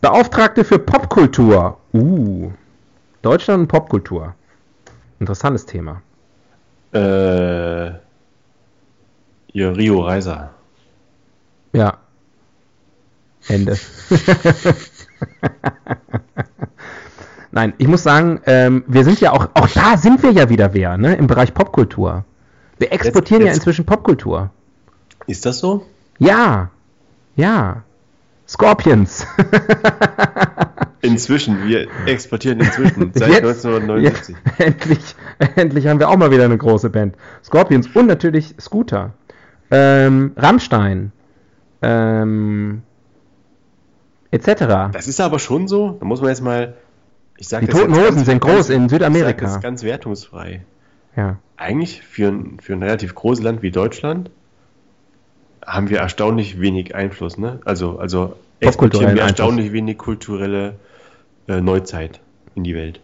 [0.00, 1.78] Beauftragte für Popkultur.
[1.92, 2.50] Uh.
[3.22, 4.34] Deutschland und Popkultur.
[5.20, 6.02] Interessantes Thema.
[6.92, 7.86] Äh,
[9.52, 10.50] ihr Rio Reiser.
[11.72, 11.98] Ja.
[13.48, 13.76] Ende.
[17.52, 20.72] Nein, ich muss sagen, ähm, wir sind ja auch, auch da sind wir ja wieder
[20.72, 22.24] wer, ne, im Bereich Popkultur.
[22.78, 24.50] Wir exportieren Jetzt- ja jetzt- inzwischen Popkultur.
[25.26, 25.84] Ist das so?
[26.18, 26.70] Ja,
[27.36, 27.82] ja.
[28.48, 29.26] Scorpions.
[31.02, 34.36] Inzwischen, wir exportieren inzwischen seit Jetzt- 1979.
[34.36, 34.98] Jetzt, endlich,
[35.56, 37.14] endlich haben wir auch mal wieder eine große Band.
[37.42, 39.14] Scorpions und natürlich Scooter.
[39.70, 41.12] Ähm, Rammstein.
[41.82, 42.82] Ähm,
[44.30, 44.92] etc.
[44.92, 45.96] Das ist aber schon so.
[46.00, 46.74] Da muss man jetzt mal.
[47.38, 49.46] Ich sag Die Toten Hosen sind groß in Südamerika.
[49.46, 50.62] das ganz wertungsfrei.
[51.16, 51.38] Ja.
[51.56, 54.30] Eigentlich für ein, für ein relativ großes Land wie Deutschland
[55.64, 57.38] haben wir erstaunlich wenig Einfluss.
[57.38, 57.60] Ne?
[57.64, 60.74] Also, also exportieren wir erstaunlich wenig kulturelle
[61.48, 62.20] äh, Neuzeit
[62.54, 63.00] in die Welt.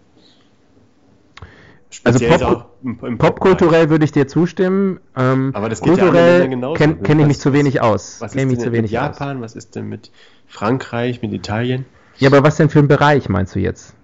[2.05, 5.01] Also Speziell Pop- auch im, im Popkulturell würde ich dir zustimmen.
[5.17, 6.75] Ähm, Aber das ja kulturell genauso.
[6.75, 8.21] kenne kenn ich mich zu wenig aus.
[8.21, 9.19] Was Kenn ist denn zu mit wenig aus.
[9.19, 9.41] Japan?
[9.41, 10.11] Was ist denn mit
[10.47, 11.87] Frankreich, mit Italien?
[12.19, 13.95] Ja, aber was denn für ein Bereich meinst du jetzt?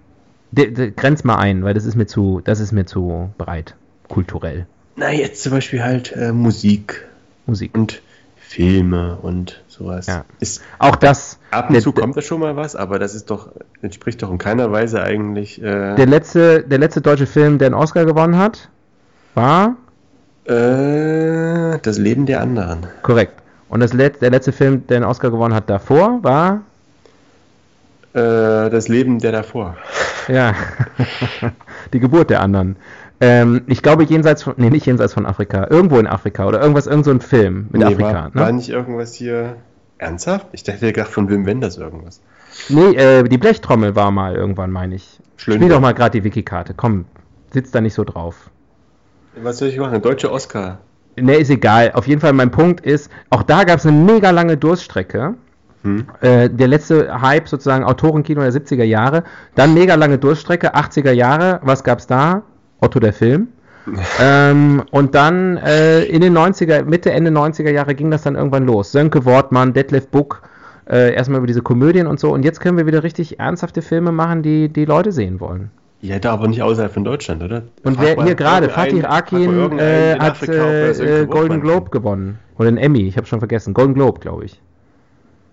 [0.51, 3.75] De, de, grenz mal ein, weil das ist mir zu, das ist mir zu breit.
[4.07, 4.65] Kulturell.
[4.95, 7.05] Na, jetzt zum Beispiel halt äh, Musik
[7.45, 7.75] Musik.
[7.75, 8.01] und
[8.37, 10.05] Filme und sowas.
[10.07, 10.25] Ja.
[10.39, 11.39] Ist, Auch das.
[11.55, 13.49] Ab und der, zu kommt da schon mal was, aber das ist doch,
[13.81, 15.61] entspricht doch in keiner Weise eigentlich.
[15.61, 18.69] Äh, der letzte, der letzte deutsche Film, der einen Oscar gewonnen hat,
[19.35, 19.75] war
[20.45, 22.87] äh, das Leben der anderen.
[23.01, 23.33] korrekt.
[23.69, 26.61] Und das Let der letzte Film, der einen Oscar gewonnen hat davor, war
[28.13, 29.75] Äh, das Leben der davor.
[30.27, 30.53] ja
[31.93, 32.75] die Geburt der anderen.
[33.19, 36.85] Ähm, ich glaube jenseits von, nee, nicht jenseits von Afrika, irgendwo in Afrika oder irgendwas,
[36.87, 38.13] irgend so ein Film mit Nee, Afrika.
[38.13, 38.35] war, ne?
[38.35, 39.55] war nicht irgendwas hier
[40.03, 40.47] ernsthaft?
[40.51, 42.21] Ich dachte gedacht von Wim Wenders irgendwas.
[42.69, 45.19] Nee, äh, die Blechtrommel war mal irgendwann, meine ich.
[45.37, 45.55] Schön.
[45.55, 46.73] Spiel doch mal gerade die Wikikarte.
[46.75, 47.05] Komm,
[47.51, 48.49] sitz da nicht so drauf.
[49.41, 50.01] Was soll ich machen?
[50.01, 50.79] Deutsche Oscar.
[51.15, 51.91] Ne, ist egal.
[51.93, 55.35] Auf jeden Fall, mein Punkt ist, auch da gab es eine mega lange Durststrecke.
[55.83, 56.05] Hm?
[56.21, 59.23] Äh, der letzte Hype, sozusagen Autorenkino der 70er Jahre.
[59.55, 61.59] Dann mega lange Durststrecke, 80er Jahre.
[61.63, 62.43] Was gab's da?
[62.79, 63.49] Otto der Film.
[64.19, 68.65] Ähm, und dann äh, in den 90er, Mitte, Ende 90er Jahre ging das dann irgendwann
[68.65, 68.91] los.
[68.91, 70.43] Sönke Wortmann, Detlef Buck,
[70.89, 72.31] äh, erstmal über diese Komödien und so.
[72.31, 75.71] Und jetzt können wir wieder richtig ernsthafte Filme machen, die die Leute sehen wollen.
[76.01, 77.63] Ja, da aber nicht außerhalb von Deutschland, oder?
[77.83, 82.39] Und wer hier gerade, Fatih Akin äh, hat äh, äh, Golden Globe gewonnen.
[82.57, 83.73] Oder einen Emmy, ich habe schon vergessen.
[83.73, 84.61] Golden Globe, glaube ich.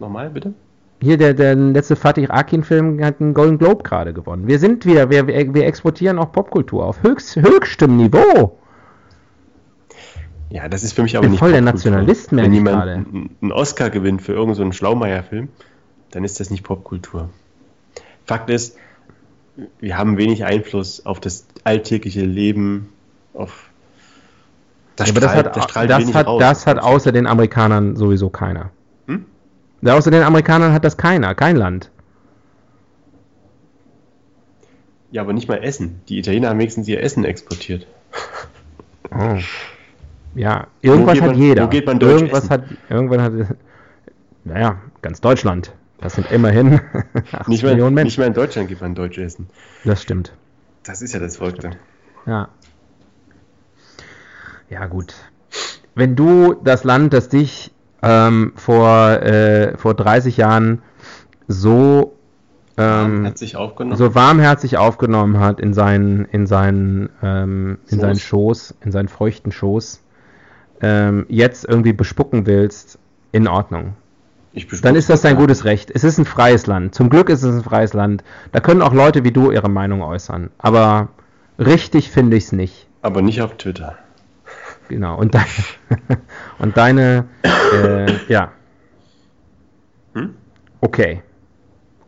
[0.01, 0.55] Nochmal, bitte?
[1.03, 4.47] Hier, der, der letzte Fatih Akin-Film hat einen Golden Globe gerade gewonnen.
[4.47, 8.59] Wir sind wieder, wir, wir exportieren auch Popkultur auf höchst, höchstem Niveau.
[10.51, 11.93] Ja, das ist für mich aber bin nicht voll der Popkultur.
[11.93, 12.93] Nationalist, merke Wenn ich jemand gerade.
[13.41, 15.49] einen Oscar gewinnt für irgendeinen so einen Schlaumeier-Film,
[16.11, 17.31] dann ist das nicht Popkultur.
[18.27, 18.77] Fakt ist,
[19.79, 22.93] wir haben wenig Einfluss auf das alltägliche Leben,
[23.33, 23.71] auf
[24.97, 27.97] das Ja, aber das strahlt- hat, das strahlt das hat, das hat außer den Amerikanern
[27.97, 28.71] sowieso keiner.
[29.85, 31.91] Außer den Amerikanern hat das keiner, kein Land.
[35.11, 36.01] Ja, aber nicht mal Essen.
[36.09, 37.87] Die Italiener haben wenigstens ihr Essen exportiert.
[39.15, 39.39] Oh.
[40.37, 41.65] Ja, irgendwas hat man- jeder.
[41.65, 42.51] wo geht man Deutsch irgendwas essen?
[42.51, 43.33] hat, irgendwann hat,
[44.45, 45.73] naja, ganz Deutschland.
[45.99, 46.75] Das sind immerhin
[47.33, 48.21] 80 Nicht mal, Millionen nicht Menschen.
[48.21, 49.49] mal in Deutschland gibt man Deutsch essen.
[49.85, 50.33] Das stimmt.
[50.85, 51.71] Das ist ja das Verrückte.
[52.27, 52.49] Ja.
[54.69, 55.15] Ja, gut.
[55.97, 57.73] Wenn du das Land, das dich
[58.03, 60.83] ähm, vor, äh, vor 30 Jahren
[61.49, 62.17] so,
[62.77, 63.33] ähm,
[63.93, 68.01] so warmherzig aufgenommen hat in seinen, in seinen, ähm, in Schoß.
[68.01, 70.03] seinen Schoß, in seinen feuchten Schoß,
[70.81, 72.99] ähm, jetzt irgendwie bespucken willst,
[73.33, 73.95] in Ordnung.
[74.83, 75.93] Dann ist das dein gutes Recht.
[75.95, 76.95] Es ist ein freies Land.
[76.95, 78.25] Zum Glück ist es ein freies Land.
[78.51, 80.51] Da können auch Leute wie du ihre Meinung äußern.
[80.59, 81.09] Aber
[81.59, 82.89] richtig finde ich es nicht.
[83.03, 83.97] Aber nicht auf Twitter.
[84.91, 85.17] Genau.
[85.17, 85.47] Und, dein,
[86.59, 87.27] und deine,
[87.73, 88.51] äh, ja.
[90.15, 90.35] Hm?
[90.81, 91.23] Okay.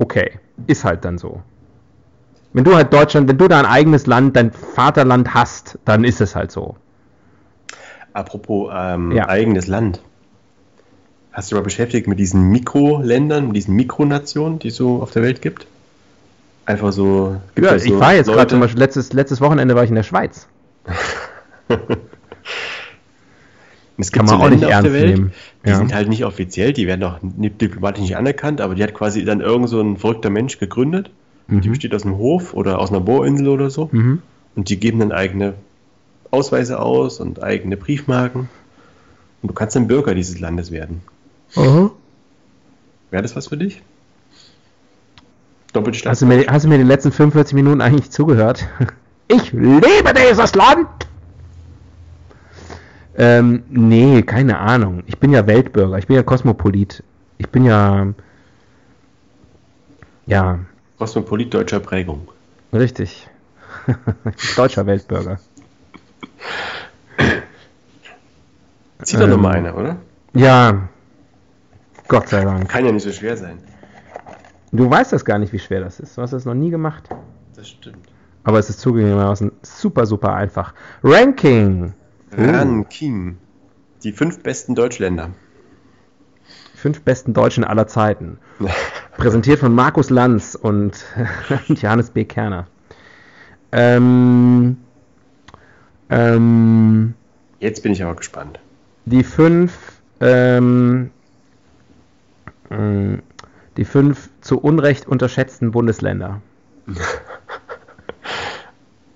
[0.00, 0.32] Okay.
[0.66, 1.42] Ist halt dann so.
[2.52, 6.34] Wenn du halt Deutschland, wenn du dein eigenes Land, dein Vaterland hast, dann ist es
[6.34, 6.76] halt so.
[8.14, 9.28] Apropos ähm, Ja.
[9.28, 10.02] eigenes Land.
[11.32, 15.22] Hast du mal beschäftigt mit diesen Mikroländern, mit diesen Mikronationen, die es so auf der
[15.22, 15.68] Welt gibt?
[16.66, 17.40] Einfach so.
[17.56, 20.02] Ja, ich so war jetzt gerade zum Beispiel, letztes, letztes Wochenende war ich in der
[20.02, 20.48] Schweiz.
[24.02, 25.32] Es Kann man so auch nicht Länder auf der ernst Welt, nehmen.
[25.64, 25.76] die Ja.
[25.76, 29.40] sind halt nicht offiziell, die werden auch diplomatisch nicht anerkannt, aber die hat quasi dann
[29.40, 31.10] irgend so ein verrückter Mensch gegründet.
[31.48, 33.90] Die besteht aus einem Hof oder aus einer Bohrinsel oder so.
[33.92, 34.22] Mhm.
[34.54, 35.54] Und die geben dann eigene
[36.30, 38.48] Ausweise aus und eigene Briefmarken.
[39.42, 41.02] Und du kannst dann Bürger dieses Landes werden.
[41.54, 41.90] Wäre
[43.22, 43.82] das was für dich?
[45.74, 48.66] Doppelte Hast, du mir, hast du mir die letzten 45 Minuten eigentlich zugehört?
[49.28, 50.88] Ich liebe dieses Land!
[53.16, 55.02] Ähm, nee, keine Ahnung.
[55.06, 57.02] Ich bin ja Weltbürger, ich bin ja Kosmopolit.
[57.38, 58.06] Ich bin ja.
[60.26, 60.60] Ja,
[60.98, 62.28] Kosmopolit deutscher Prägung.
[62.72, 63.28] richtig.
[64.56, 65.38] deutscher Weltbürger.
[69.02, 69.30] Zieh doch Ähm.
[69.30, 69.96] noch mal einer, oder?
[70.34, 70.88] Ja.
[72.08, 72.68] Gott sei Dank.
[72.68, 73.58] Kann ja nicht so schwer sein.
[74.70, 76.16] Du weißt das gar nicht, wie schwer das ist.
[76.16, 77.08] Du hast das noch nie gemacht.
[77.56, 78.08] Das stimmt.
[78.44, 80.74] Aber es ist zugegebenermaßen super, super einfach.
[81.02, 81.92] Ranking.
[82.36, 83.36] Ranking.
[84.02, 85.30] Die fünf besten Deutschländer.
[86.74, 88.38] Fünf besten Deutschen aller Zeiten.
[89.16, 91.04] Präsentiert von Markus Lanz und,
[91.68, 92.24] und Johannes B.
[92.24, 92.66] Kerner.
[93.72, 94.76] Ähm,
[96.10, 97.14] ähm,
[97.60, 98.58] Jetzt bin ich aber gespannt.
[99.04, 101.10] die fünf, ähm,
[102.70, 103.18] mh,
[103.76, 106.40] die fünf zu Unrecht unterschätzten Bundesländer.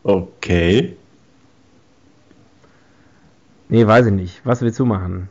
[0.09, 0.97] Okay.
[3.69, 4.41] Nee, weiß ich nicht.
[4.45, 5.29] Was willst du machen?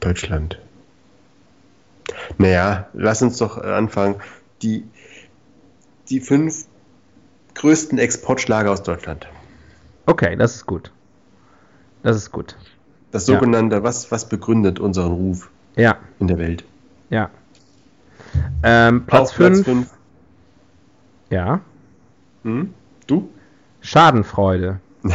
[0.00, 0.58] Deutschland.
[2.38, 4.16] Naja, lass uns doch äh, anfangen.
[4.62, 4.84] Die,
[6.08, 6.66] die fünf
[7.54, 9.26] größten Exportschlager aus Deutschland.
[10.06, 10.92] Okay, das ist gut.
[12.02, 12.56] Das ist gut.
[13.10, 13.34] Das Ja.
[13.34, 16.64] sogenannte, was, was begründet unseren Ruf Ja, in der Welt?
[17.10, 17.30] ja.
[18.62, 19.64] Ähm, Platz Auf Platz 5.
[19.64, 19.90] fünf.
[21.30, 21.60] Ja.
[22.42, 22.74] Hm?
[23.06, 23.30] Du?
[23.80, 24.80] Schadenfreude.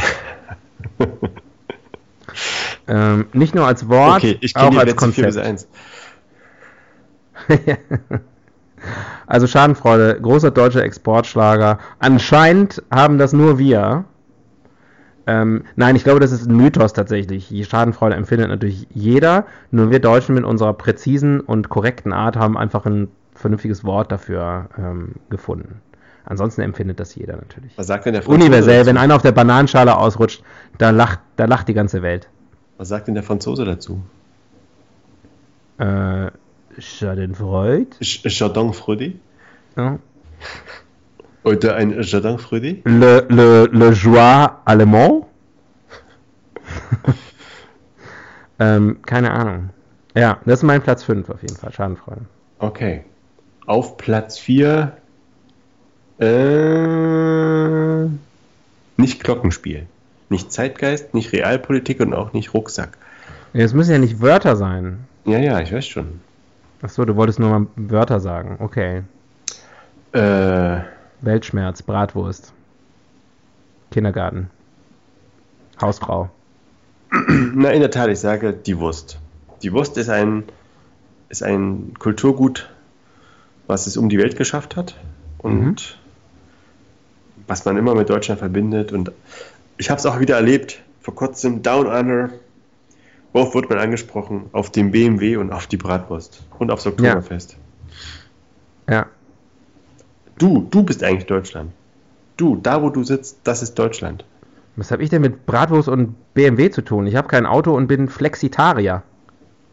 [2.88, 5.46] ähm, nicht nur als Wort, Okay, ich auch als letzten vier bis Konzept.
[5.46, 5.68] eins.
[9.26, 11.78] Also Schadenfreude, großer deutscher Exportschlager.
[12.00, 14.04] Anscheinend haben das nur wir.
[15.26, 17.48] Ähm, nein, ich glaube, das ist ein Mythos tatsächlich.
[17.48, 19.46] Die Schadenfreude empfindet natürlich jeder.
[19.70, 24.68] Nur wir Deutschen mit unserer präzisen und korrekten Art haben einfach ein vernünftiges Wort dafür
[24.76, 25.80] ähm, gefunden.
[26.24, 27.76] Ansonsten empfindet das jeder natürlich.
[27.76, 28.86] Was sagt denn der Franzose Universell, dazu?
[28.88, 30.42] wenn einer auf der Bananenschale ausrutscht,
[30.78, 32.28] da lacht, da lacht die ganze Welt.
[32.78, 34.00] Was sagt denn der Franzose dazu?
[35.78, 36.30] Äh,
[36.78, 37.86] Schadenfreude?
[38.00, 39.12] J- Jardin Freude?
[39.76, 39.98] Ja.
[41.44, 42.76] Oder ein Jardin Freude?
[42.84, 45.24] Le, le, le Joie Allemand?
[48.58, 49.70] ähm, keine Ahnung.
[50.14, 51.72] Ja, das ist mein Platz 5 auf jeden Fall.
[51.72, 52.22] Schadenfreude.
[52.58, 53.04] Okay.
[53.66, 54.96] Auf Platz 4
[56.22, 58.08] äh,
[58.96, 59.86] nicht Glockenspiel.
[60.28, 62.96] Nicht Zeitgeist, nicht Realpolitik und auch nicht Rucksack.
[63.52, 65.00] Es müssen ja nicht Wörter sein.
[65.24, 66.20] Ja, ja, ich weiß schon.
[66.80, 68.56] Achso, du wolltest nur mal Wörter sagen.
[68.60, 69.02] Okay.
[70.12, 70.80] Äh,
[71.20, 72.52] Weltschmerz, Bratwurst.
[73.90, 74.48] Kindergarten.
[75.80, 76.30] Hausfrau.
[77.10, 79.18] na, in der Tat, ich sage die Wurst.
[79.62, 80.44] Die Wurst ist ein,
[81.28, 82.70] ist ein Kulturgut,
[83.66, 84.96] was es um die Welt geschafft hat
[85.38, 85.98] und
[87.52, 88.92] was man immer mit Deutschland verbindet.
[88.92, 89.12] Und
[89.76, 92.30] ich habe es auch wieder erlebt, vor kurzem Down Under.
[93.34, 94.46] Worauf wird man angesprochen?
[94.52, 97.58] Auf dem BMW und auf die Bratwurst und aufs Oktoberfest.
[98.88, 99.06] Ja.
[100.38, 101.72] Du, du bist eigentlich Deutschland.
[102.38, 104.24] Du, da wo du sitzt, das ist Deutschland.
[104.76, 107.06] Was habe ich denn mit Bratwurst und BMW zu tun?
[107.06, 109.02] Ich habe kein Auto und bin Flexitarier.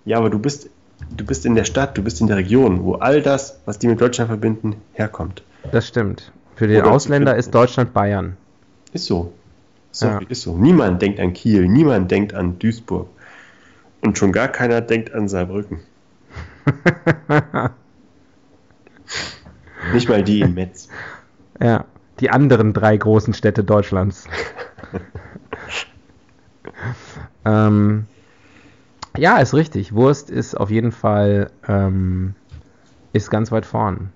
[0.03, 0.69] Ja, aber du bist,
[1.15, 3.88] du bist in der Stadt, du bist in der Region, wo all das, was die
[3.88, 5.43] mit Deutschland verbinden, herkommt.
[5.71, 6.34] Das stimmt.
[6.60, 8.36] Für den Oder Ausländer ist Deutschland Bayern.
[8.91, 9.32] Ist so.
[9.91, 10.30] Sorry, Ja.
[10.30, 10.57] ist so.
[10.57, 13.07] Niemand denkt an Kiel, niemand denkt an Duisburg.
[14.01, 15.80] Und schon gar keiner denkt an Saarbrücken.
[19.93, 20.89] Nicht mal die in Metz.
[21.62, 21.86] Ja,
[22.20, 24.28] die anderen drei großen Städte Deutschlands.
[27.45, 28.05] ähm,
[29.16, 29.93] ja, ist richtig.
[29.93, 32.36] Wurst ist auf jeden Fall ähm,
[33.14, 34.12] ist ganz weit vorn.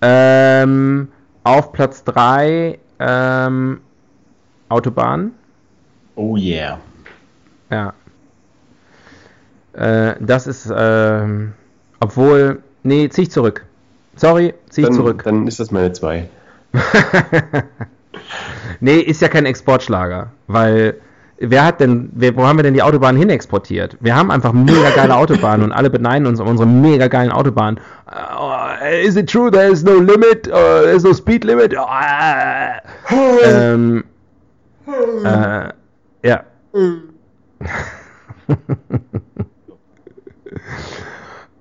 [0.00, 1.08] Ähm,
[1.46, 3.80] auf Platz 3 ähm,
[4.68, 5.32] Autobahn.
[6.16, 6.80] Oh yeah.
[7.70, 7.94] Ja.
[9.72, 11.52] Äh, das ist, ähm,
[12.00, 13.64] obwohl, nee, zieh ich zurück.
[14.16, 15.22] Sorry, zieh ich Dann, zurück.
[15.24, 16.28] dann ist das meine zwei.
[18.80, 20.96] Nee, ist ja kein Exportschlager, weil
[21.38, 23.96] wer hat denn, wer, wo haben wir denn die Autobahnen hin exportiert?
[24.00, 27.80] Wir haben einfach mega geile Autobahnen und alle beneiden uns um unsere mega geilen Autobahnen.
[28.08, 30.46] Uh, is it true there is no limit?
[30.48, 31.74] Uh, there is no speed limit?
[31.74, 32.78] Uh,
[33.44, 34.04] ähm,
[35.24, 35.68] äh,
[36.22, 36.44] ja.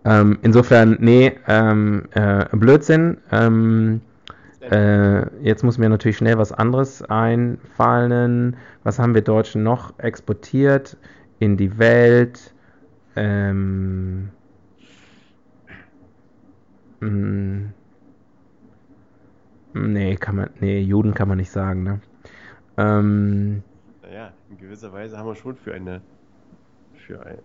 [0.06, 3.18] ähm, insofern, nee, ähm, äh, Blödsinn.
[3.32, 4.02] Ähm,
[4.72, 8.58] äh, jetzt muss mir natürlich schnell was anderes einfallen.
[8.84, 10.98] Was haben wir Deutschen noch exportiert
[11.40, 12.54] in die Welt?
[13.16, 14.32] Ähm,
[17.00, 17.74] mh,
[19.74, 19.94] hm.
[19.94, 22.02] nee, kann man, nee, Juden kann man nicht sagen, ne?
[22.78, 23.64] Ähm,
[24.02, 26.02] naja, in gewisser Weise haben wir schon für eine,
[26.94, 27.40] für ein,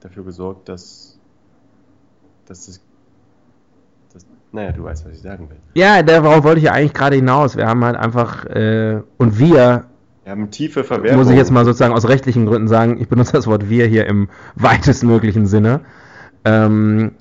[0.00, 1.18] dafür gesorgt, dass,
[2.46, 2.80] dass das
[4.12, 5.56] das, naja, du weißt, was ich sagen will.
[5.74, 7.56] Ja, darauf wollte ich ja eigentlich gerade hinaus.
[7.56, 9.84] Wir haben halt einfach, äh, und wir.
[10.24, 11.18] Wir haben tiefe Verwerfungen.
[11.18, 14.06] Muss ich jetzt mal sozusagen aus rechtlichen Gründen sagen, ich benutze das Wort wir hier
[14.06, 15.80] im weitestmöglichen Sinne.
[16.44, 17.12] Ähm,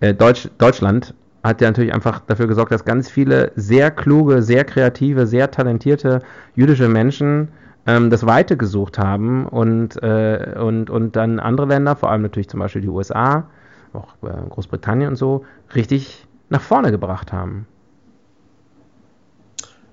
[0.00, 4.64] äh, Deutsch, Deutschland hat ja natürlich einfach dafür gesorgt, dass ganz viele sehr kluge, sehr
[4.64, 6.20] kreative, sehr talentierte
[6.54, 7.48] jüdische Menschen
[7.86, 12.48] ähm, das Weite gesucht haben und, äh, und, und dann andere Länder, vor allem natürlich
[12.48, 13.48] zum Beispiel die USA,
[13.92, 15.44] auch äh, Großbritannien und so,
[15.74, 17.66] richtig nach vorne gebracht haben.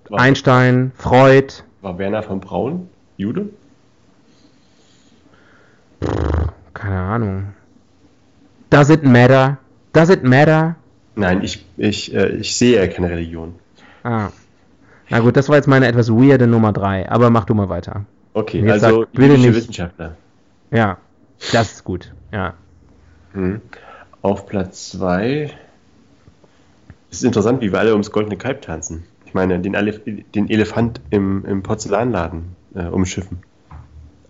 [0.10, 1.64] War Einstein, Freud.
[1.82, 3.50] War Werner von Braun Jude?
[6.74, 7.54] Keine Ahnung.
[8.70, 9.58] Does it matter?
[9.94, 10.76] Does it matter?
[11.16, 13.56] Nein, ich, ich, äh, ich sehe ja keine Religion.
[14.04, 14.30] Ah.
[15.10, 18.06] Na gut, das war jetzt meine etwas weirde Nummer 3, aber mach du mal weiter.
[18.34, 20.18] Okay, also sagt, jüdische nicht, Wissenschaftler.
[20.72, 20.98] Ja,
[21.52, 22.56] das ist gut, ja.
[23.34, 23.62] Hm.
[24.24, 25.52] Auf Platz 2
[27.14, 29.04] es ist interessant, wie wir alle ums goldene Kalb tanzen.
[29.28, 33.44] Ich meine, den, Elef den Elefant im, im Porzellanladen äh, umschiffen.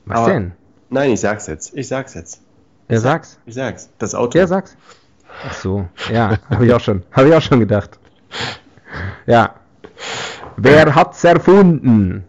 [0.04, 0.52] Was Aber, denn?
[0.90, 1.74] Nein, ich sag's jetzt.
[1.78, 2.42] Ich sag's jetzt.
[2.90, 3.40] Wer sag's?
[3.46, 3.90] Ich sag's.
[4.00, 4.34] Das Auto.
[4.34, 4.76] Wer sag's?
[5.48, 7.98] Ach so, ja, habe ich auch schon, habe ich auch schon gedacht.
[9.28, 9.56] Ja.
[10.58, 12.26] Wer hat's erfunden?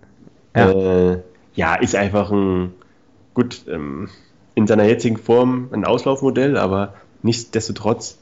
[0.55, 1.19] Ja, äh,
[1.55, 2.75] ja ist einfach ein
[3.35, 4.09] gut ähm,
[4.55, 8.19] in seiner jetzigen Form ein Auslaufmodell, aber nichtsdestotrotz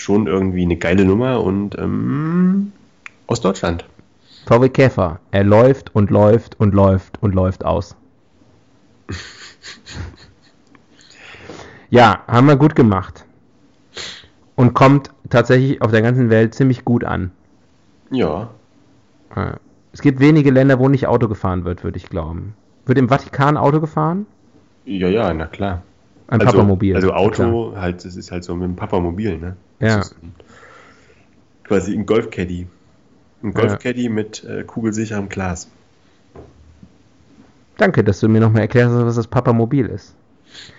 [0.00, 2.72] schon irgendwie eine geile Nummer und ähm,
[3.26, 3.84] aus Deutschland.
[4.46, 7.94] VW Käfer, er läuft und läuft und läuft und läuft aus.
[11.90, 13.24] ja, haben wir gut gemacht.
[14.56, 17.30] Und kommt tatsächlich auf der ganzen Welt ziemlich gut an.
[18.10, 18.50] Ja.
[19.92, 22.54] Es gibt wenige Länder, wo nicht Auto gefahren wird, würde ich glauben.
[22.86, 24.26] Wird im Vatikan Auto gefahren?
[24.84, 25.82] Ja, ja, na klar.
[26.30, 26.94] Ein also, Papamobil.
[26.94, 29.56] Also Auto, halt, das ist halt so mit dem Papamobil, ne?
[29.80, 29.98] Ja.
[29.98, 30.34] Ein,
[31.64, 32.68] quasi ein Golfcaddy.
[33.42, 34.10] Ein Golfcaddy ja.
[34.10, 35.68] mit äh, kugelsicherem Glas.
[37.78, 40.14] Danke, dass du mir nochmal erklärst, was das Papamobil ist.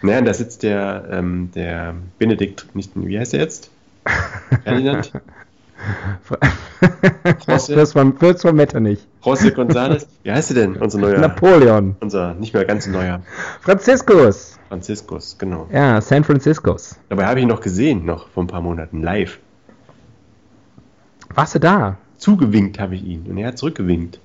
[0.01, 3.69] Naja, da sitzt der, ähm, der Benedikt, nicht, wie heißt er jetzt?
[4.63, 5.11] Ferdinand?
[7.47, 9.07] Das war Fürst von Metternich.
[9.23, 10.07] José González.
[10.23, 10.75] Wie heißt er denn?
[10.77, 11.19] Unser neuer.
[11.19, 11.95] Napoleon.
[11.99, 13.21] Unser nicht mehr ganz neuer.
[13.61, 14.57] Franziskus.
[14.67, 15.67] Franziskus, genau.
[15.71, 16.95] Ja, San Franciscos.
[17.09, 19.39] Dabei habe ich ihn noch gesehen, noch vor ein paar Monaten, live.
[21.33, 21.97] Warst du da?
[22.17, 24.19] Zugewinkt habe ich ihn und er hat zurückgewinkt.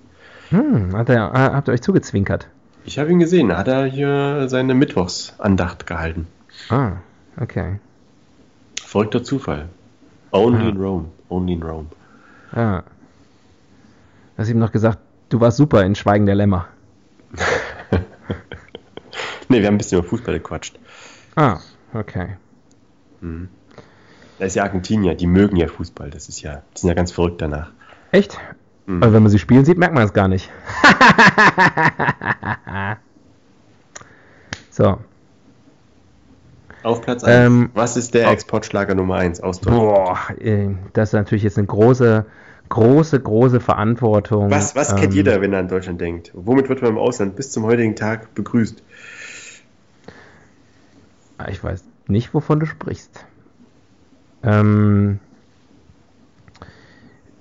[0.51, 2.49] Hm, hat er, äh, habt ihr euch zugezwinkert?
[2.85, 6.29] Ich habe ihn gesehen, da hat er hier seine Mittwochsandacht gehalten.
[6.69, 6.93] Ah,
[7.41, 7.81] okay.
[8.81, 9.69] Verrückter Zufall.
[10.31, 10.69] Only ah.
[10.69, 11.05] in Rome.
[11.29, 11.87] Only in Rome.
[12.55, 12.85] Ja.
[14.37, 14.99] Du hast ihm noch gesagt,
[15.31, 16.69] du warst super in Schweigen der Lämmer.
[17.91, 18.05] ne,
[19.49, 20.79] wir haben ein bisschen über Fußball gequatscht.
[21.37, 21.61] Ah,
[21.95, 22.37] okay.
[23.23, 23.49] Mhm.
[24.39, 27.13] Das ist ja Argentinier, die mögen ja Fußball, das ist ja, die sind ja ganz
[27.13, 27.71] verrückt danach.
[28.13, 28.39] Echt?
[28.85, 29.03] Mhm.
[29.03, 30.51] Also wenn man sie spielen sieht, merkt man es gar nicht.
[34.71, 34.99] so.
[36.83, 37.47] Auf Platz 1.
[37.47, 39.83] Ähm, Was ist der Exportschlager Nummer 1 aus Deutschland?
[39.83, 42.27] Boah, äh, das ist natürlich jetzt eine große,
[42.69, 44.51] große, große Verantwortung.
[44.51, 46.31] Was, was ähm, kennt jeder, wenn er an Deutschland denkt?
[46.35, 48.83] Womit wird man im Ausland bis zum heutigen Tag begrüßt?
[51.39, 53.25] Ah, ich weiß nicht, wovon du sprichst.
[54.43, 55.19] Ähm,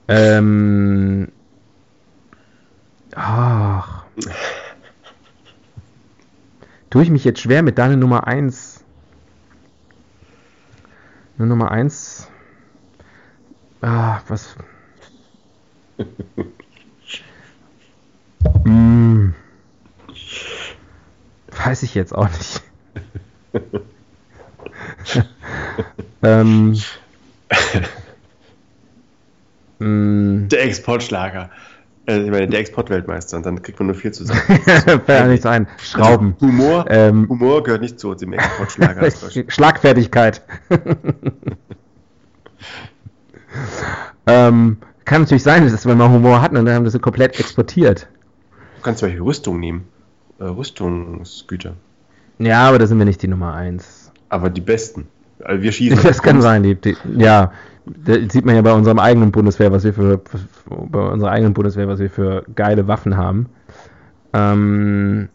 [0.08, 1.32] ähm,
[3.16, 4.06] ach.
[6.90, 8.76] Tue ich mich jetzt schwer mit deiner Nummer 1
[11.38, 12.30] eine Nummer 1.
[13.82, 14.56] Ah, was.
[21.66, 22.62] Weiß ich jetzt auch nicht.
[26.24, 26.78] ähm.
[29.80, 31.50] Der Exportschlager.
[32.08, 34.40] Also ich meine, der Exportweltmeister und dann kriegt man nur viel zusammen.
[34.48, 35.68] Fällt ja nicht ein.
[35.82, 36.36] Schrauben.
[36.40, 39.10] Also Humor, ähm, Humor gehört nicht zu dem Exportschlager.
[39.48, 40.44] Schlagfertigkeit.
[44.28, 47.40] ähm, kann natürlich sein, dass wenn man Humor hat und dann haben wir das komplett
[47.40, 48.08] exportiert.
[48.78, 49.88] Du kannst Beispiel Rüstung nehmen.
[50.40, 51.74] Äh, Rüstungsgüter.
[52.40, 54.12] Ja, aber da sind wir nicht die Nummer 1.
[54.30, 55.08] Aber die besten.
[55.44, 56.00] Also wir schießen.
[56.04, 57.52] Das kann sein, die, die, ja.
[57.86, 60.20] Das sieht man ja bei unserem eigenen Bundeswehr, was wir für,
[60.68, 63.48] bei unserer eigenen Bundeswehr, was wir für geile Waffen haben.
[64.34, 65.30] Ähm,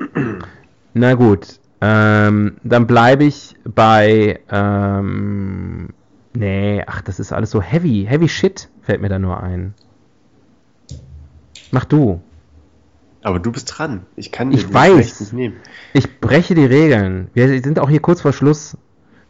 [0.94, 5.90] na gut, ähm, dann bleibe ich bei, ähm,
[6.34, 9.74] nee, ach, das ist alles so heavy, heavy shit, fällt mir da nur ein.
[11.70, 12.20] Mach du.
[13.26, 14.06] Aber du bist dran.
[14.14, 15.18] Ich kann ich weiß.
[15.18, 15.56] nicht nehmen.
[15.94, 17.26] Ich breche die Regeln.
[17.34, 18.76] Wir sind auch hier kurz vor Schluss.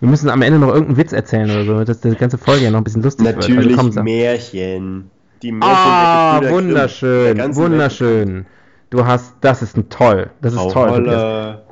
[0.01, 2.71] Wir müssen am Ende noch irgendeinen Witz erzählen oder so, dass die ganze Folge ja
[2.71, 3.77] noch ein bisschen lustig Natürlich wird.
[3.79, 5.11] Natürlich Märchen.
[5.41, 8.45] Die Märchen Ah, wunderschön, wunderschön.
[8.91, 10.29] Du hast, das ist ein toll.
[10.43, 10.91] Das ist Frau toll.
[10.91, 11.63] Holle,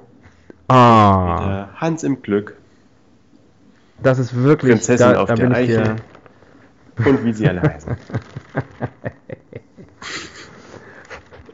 [0.69, 1.69] ah.
[1.77, 2.57] Hans im Glück.
[4.03, 4.73] Das ist wirklich.
[4.73, 5.97] Prinzessin da, auf da der Eichel.
[7.05, 7.95] Und wie sie alle heißen.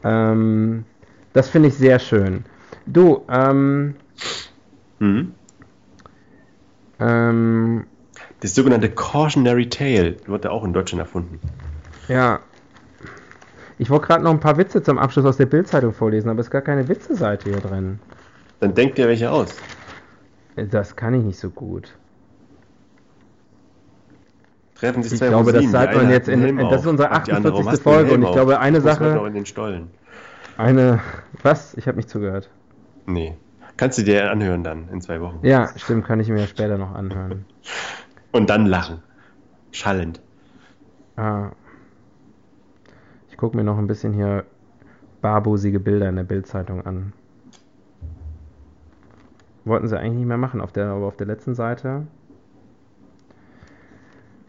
[0.03, 0.85] ähm,
[1.33, 2.45] das finde ich sehr schön.
[2.85, 3.95] Du, ähm.
[4.99, 5.33] Hm?
[6.99, 7.85] Ähm,
[8.41, 11.39] das sogenannte Cautionary Tale wurde auch in Deutschland erfunden.
[12.07, 12.39] Ja.
[13.77, 16.47] Ich wollte gerade noch ein paar Witze zum Abschluss aus der Bildzeitung vorlesen, aber es
[16.47, 17.99] ist gar keine Witze-Seite hier drin.
[18.59, 19.55] Dann denkt ihr welche aus.
[20.55, 21.95] Das kann ich nicht so gut.
[24.81, 25.71] Treffen sich ich glaube, Rosinen.
[25.71, 27.79] das sagt man jetzt in, in das ist unsere 48.
[27.83, 29.21] Folge und ich glaube eine Sache.
[29.27, 29.91] In den Stollen.
[30.57, 30.99] Eine
[31.43, 31.75] was?
[31.75, 32.49] Ich habe nicht zugehört.
[33.05, 33.37] Nee.
[33.77, 35.37] Kannst du dir anhören dann in zwei Wochen.
[35.43, 37.45] Ja, stimmt, kann ich mir später noch anhören.
[38.31, 39.03] Und dann lachen.
[39.71, 40.19] Schallend.
[41.15, 41.51] Ah.
[43.29, 44.45] Ich gucke mir noch ein bisschen hier
[45.21, 47.13] barbusige Bilder in der Bildzeitung an.
[49.63, 52.07] Wollten sie eigentlich nicht mehr machen, auf der, aber auf der letzten Seite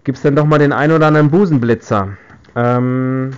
[0.04, 2.16] gibt es dann doch mal den ein oder anderen Busenblitzer.
[2.54, 3.32] Ähm,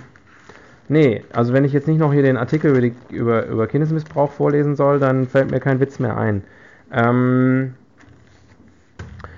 [0.87, 4.31] Nee, also wenn ich jetzt nicht noch hier den Artikel über, die, über, über Kindesmissbrauch
[4.31, 6.43] vorlesen soll, dann fällt mir kein Witz mehr ein.
[6.91, 7.73] Ähm,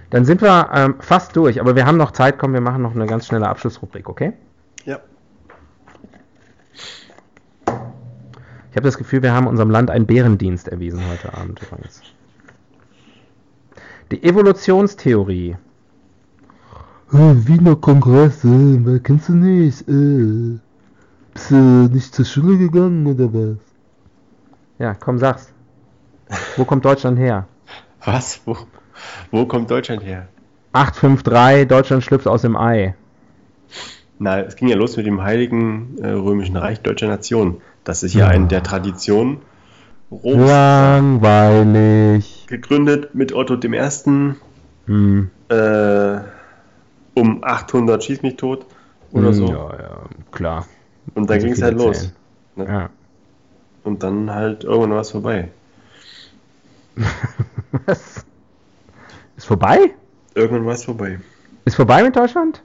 [0.10, 2.38] dann sind wir ähm, fast durch, aber wir haben noch Zeit.
[2.38, 4.34] Komm, wir machen noch eine ganz schnelle Abschlussrubrik, okay?
[4.84, 5.00] Ja.
[7.66, 12.02] Ich habe das Gefühl, wir haben unserem Land einen Bärendienst erwiesen heute Abend übrigens.
[14.12, 15.56] Die Evolutionstheorie.
[17.12, 19.88] Wiener Kongress, äh, kennst du nicht?
[19.88, 20.60] Äh.
[21.34, 23.58] Bist du nicht zur Schule gegangen oder was?
[24.80, 25.54] Ja, komm, sag's.
[26.58, 27.48] Wo kommt Deutschland her?
[28.04, 28.42] Was?
[28.46, 28.58] Wo,
[29.32, 30.28] wo kommt Deutschland her?
[30.74, 32.96] 853, Deutschland schlüpft aus dem Ei.
[34.20, 37.62] Na, es ging ja los mit dem Heiligen äh, Römischen Reich Deutscher Nation.
[37.84, 38.28] Das ist ja, ja.
[38.28, 39.38] eine der Traditionen
[40.12, 40.48] Roms.
[40.50, 42.46] Langweilig.
[42.48, 43.90] Gegründet mit Otto I.
[44.86, 45.30] Hm.
[45.50, 46.20] Äh,
[47.18, 48.66] um 800 schieß mich tot
[49.12, 49.48] oder hm, so.
[49.48, 50.02] Ja, ja,
[50.32, 50.68] klar.
[51.16, 52.14] Und dann ging es halt los.
[52.56, 52.66] Ne?
[52.66, 52.90] Ja.
[53.84, 55.50] Und dann halt irgendwann war es vorbei.
[57.86, 58.26] Was?
[59.38, 59.92] Ist vorbei?
[60.34, 61.20] Irgendwann war es vorbei.
[61.66, 62.64] Ist vorbei mit Deutschland?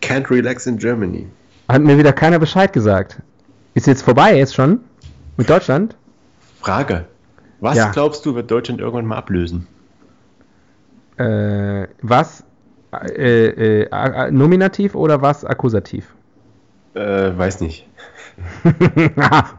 [0.00, 1.26] Can't relax in Germany.
[1.68, 3.20] Hat mir wieder keiner Bescheid gesagt.
[3.74, 4.80] Ist jetzt vorbei jetzt schon?
[5.36, 5.96] Mit Deutschland?
[6.60, 7.06] Frage.
[7.60, 7.90] Was ja.
[7.90, 9.66] glaubst du, wird Deutschland irgendwann mal ablösen?
[11.16, 12.44] Äh, was?
[13.02, 16.14] Äh, äh, nominativ oder was akkusativ?
[16.94, 17.86] Äh, weiß nicht.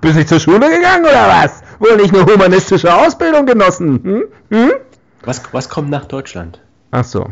[0.02, 1.64] Bist du zur Schule gegangen oder was?
[1.80, 4.04] Wohl nicht eine humanistische Ausbildung genossen?
[4.04, 4.24] Hm?
[4.50, 4.72] Hm?
[5.24, 6.62] Was, was kommt nach Deutschland?
[6.92, 7.30] Ach so.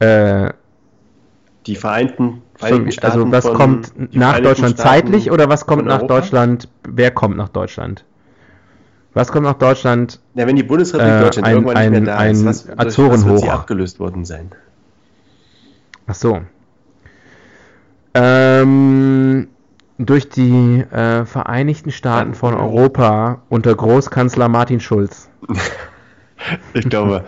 [0.00, 0.50] Äh,
[1.66, 3.32] die Vereinten, Vereinigten Staaten.
[3.32, 6.68] Also was kommt nach Deutschland Staaten zeitlich oder was kommt nach Deutschland?
[6.86, 8.04] Wer kommt nach Deutschland?
[9.14, 10.20] Was kommt nach Deutschland?
[10.34, 12.98] Ja, wenn die Bundesrepublik äh, Deutschland ein, irgendwann ein, nicht mehr da ist, was, was
[12.98, 14.50] wird sie abgelöst worden sein?
[16.06, 16.42] Ach so.
[18.14, 19.48] Ähm,
[19.98, 25.28] durch die äh, Vereinigten Staaten von Europa unter Großkanzler Martin Schulz.
[26.74, 27.24] ich glaube.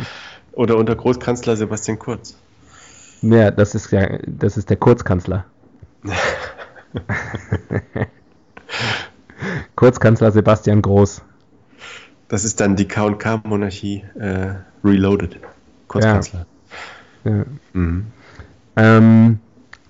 [0.53, 2.37] Oder unter Großkanzler Sebastian Kurz.
[3.23, 5.45] Ja, das ist ja, das ist der Kurzkanzler.
[9.77, 11.23] Kurzkanzler Sebastian Groß.
[12.29, 14.55] Das ist dann die K&K-Monarchie äh,
[14.85, 15.39] reloaded.
[15.89, 16.47] Kurzkanzler.
[17.25, 17.31] Ja.
[17.37, 17.45] ja.
[17.73, 18.07] Mhm.
[18.77, 19.41] Ähm,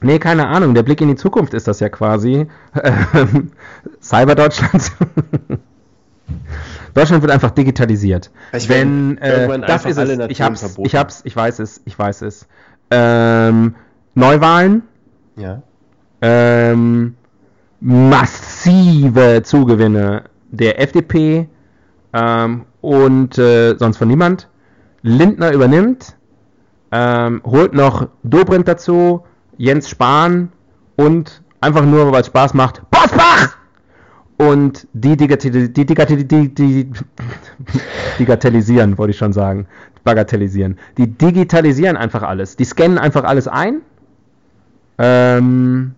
[0.01, 0.75] Nee, keine Ahnung.
[0.75, 2.47] Der Blick in die Zukunft ist das ja quasi.
[3.15, 3.53] Ähm,
[4.01, 4.93] Cyber Deutschland.
[6.95, 8.31] Deutschland wird einfach digitalisiert.
[8.53, 10.19] Ich Wenn äh, das ist es.
[10.29, 10.87] Ich hab's, verboten.
[10.87, 12.47] ich hab's, ich weiß es, ich weiß es.
[12.91, 13.75] Ähm,
[14.15, 14.83] Neuwahlen.
[15.37, 15.63] Ja.
[16.21, 17.17] Ähm,
[17.81, 21.49] massive Zugewinne der FDP
[22.13, 24.49] ähm, und äh, sonst von niemand.
[25.03, 26.16] Lindner übernimmt,
[26.97, 29.23] ähm, holt noch Dobrindt dazu,
[29.59, 30.51] Jens Spahn
[30.97, 33.59] und einfach nur, weil es Spaß macht, Bosbach!
[34.39, 36.91] Und die, die, die,
[38.19, 39.67] digitalisieren, wollte ich schon sagen.
[40.05, 40.79] Bagatellisieren.
[40.99, 42.57] Die digitalisieren einfach alles.
[42.57, 43.81] Die scannen einfach alles ein.
[44.99, 45.95] Ähm,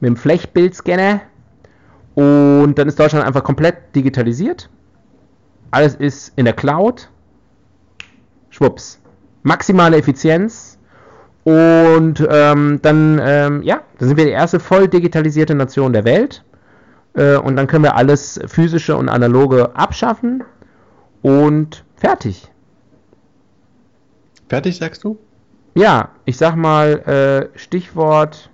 [0.00, 1.22] mit dem Flächbildscanner.
[2.14, 4.68] Und dann ist Deutschland einfach komplett digitalisiert.
[5.70, 7.08] Alles ist in der Cloud.
[8.50, 8.99] Schwupps.
[9.42, 10.78] Maximale Effizienz.
[11.44, 16.44] Und ähm, dann, ähm, ja, dann sind wir die erste voll digitalisierte Nation der Welt.
[17.14, 20.44] Äh, und dann können wir alles physische und analoge abschaffen.
[21.22, 22.50] Und fertig.
[24.48, 25.18] Fertig, sagst du?
[25.74, 28.50] Ja, ich sag mal, äh, Stichwort,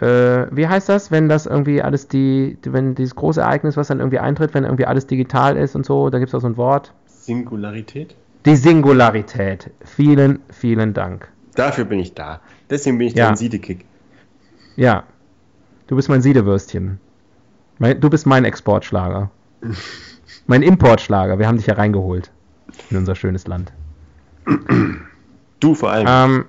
[0.00, 3.98] äh, wie heißt das, wenn das irgendwie alles die, wenn dieses große Ereignis, was dann
[3.98, 6.56] irgendwie eintritt, wenn irgendwie alles digital ist und so, da gibt es auch so ein
[6.56, 6.92] Wort.
[7.06, 8.14] Singularität?
[8.48, 9.70] Die Singularität.
[9.84, 11.28] Vielen, vielen Dank.
[11.54, 12.40] Dafür bin ich da.
[12.70, 13.26] Deswegen bin ich Ja.
[13.26, 13.84] dein Siedekick.
[14.76, 15.04] Ja,
[15.86, 16.98] du bist mein Siedewürstchen.
[17.78, 19.30] Du bist mein Exportschlager.
[20.46, 21.38] mein Importschlager.
[21.38, 22.30] Wir haben dich ja reingeholt
[22.90, 23.70] in unser schönes Land.
[25.60, 26.06] Du vor allem.
[26.08, 26.44] Ähm,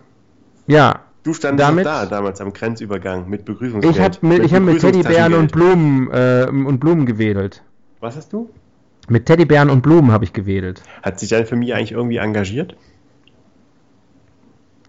[0.67, 3.93] ja, du standest damit- da damals am Grenzübergang mit Begrüßungsgeld.
[3.95, 5.51] ich habe mit, ich hab mit Teddybären und.
[5.51, 7.61] Blumen äh, und Blumen gewedelt.
[7.99, 8.49] Was hast du?
[9.09, 10.81] Mit Teddybären und Blumen habe ich gewedelt.
[11.01, 12.75] Hat sich deine Familie eigentlich irgendwie engagiert?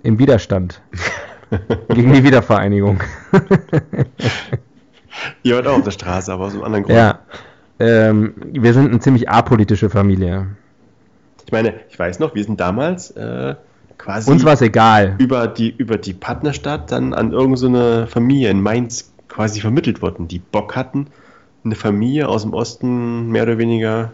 [0.02, 0.82] Im Widerstand.
[1.88, 3.00] Gegen die Wiedervereinigung.
[5.42, 6.96] Ihr wart auch auf der Straße, aber aus einem anderen Grund.
[6.96, 7.18] ja.
[7.80, 10.48] Ähm, wir sind eine ziemlich apolitische Familie.
[11.46, 13.54] Ich meine, ich weiß noch, wir sind damals äh,
[13.96, 15.16] quasi Uns war es egal.
[15.18, 20.28] über die, über die Partnerstadt dann an irgendeine so Familie in Mainz quasi vermittelt worden,
[20.28, 21.06] die Bock hatten,
[21.64, 24.12] eine Familie aus dem Osten mehr oder weniger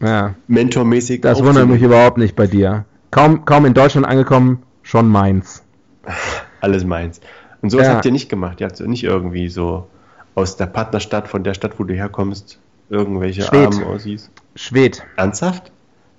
[0.00, 0.34] Ja.
[0.48, 2.84] mentormäßig Das wundert mich überhaupt nicht bei dir.
[3.10, 5.62] Kaum, kaum in Deutschland angekommen, schon meins.
[6.60, 7.20] Alles Mainz.
[7.62, 7.94] Und sowas Ja.
[7.94, 8.60] habt ihr nicht gemacht.
[8.60, 9.86] Ihr habt nicht irgendwie so
[10.34, 13.66] aus der Partnerstadt, von der Stadt, wo du herkommst, irgendwelche Schwedt.
[13.66, 14.30] Armen aussiehst.
[14.56, 15.02] Schwed.
[15.16, 15.70] Ernsthaft?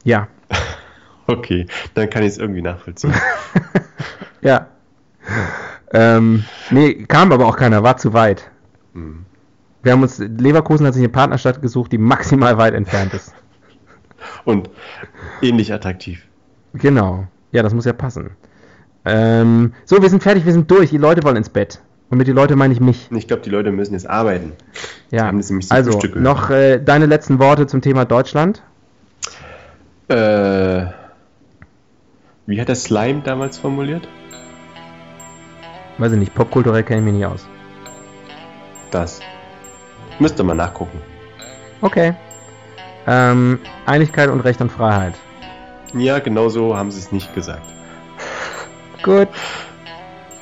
[0.03, 0.27] Ja.
[1.27, 3.13] Okay, dann kann ich es irgendwie nachvollziehen.
[4.41, 4.65] Ja.
[5.93, 8.49] Ähm, nee, kam aber auch keiner, war zu weit.
[8.93, 9.25] Hm.
[9.83, 13.33] Wir haben uns, Leverkusen hat sich eine Partnerstadt gesucht, die maximal weit entfernt ist.
[14.45, 14.69] Und
[15.41, 16.23] ähnlich attraktiv.
[16.73, 17.27] Genau.
[17.51, 18.31] Ja, das muss ja passen.
[19.03, 20.91] Ähm, so, wir sind fertig, wir sind durch.
[20.91, 21.81] Die Leute wollen ins Bett.
[22.09, 23.09] Und mit die Leute meine ich mich.
[23.11, 24.51] Ich glaube, die Leute müssen jetzt arbeiten.
[25.11, 25.25] Ja.
[25.25, 26.17] haben das nämlich zum Also, gehört.
[26.21, 28.61] noch äh, deine letzten Worte zum Thema Deutschland.
[30.09, 30.85] Äh,
[32.45, 34.07] wie hat der Slime damals formuliert?
[35.97, 37.45] Weiß ich nicht, popkulturell kenne ich mich nicht aus.
[38.91, 39.21] Das.
[40.19, 40.99] Müsste man nachgucken.
[41.81, 42.13] Okay.
[43.07, 45.15] Ähm, Einigkeit und Recht und Freiheit.
[45.93, 47.63] Ja, genau so haben sie es nicht gesagt.
[49.03, 49.27] Gut.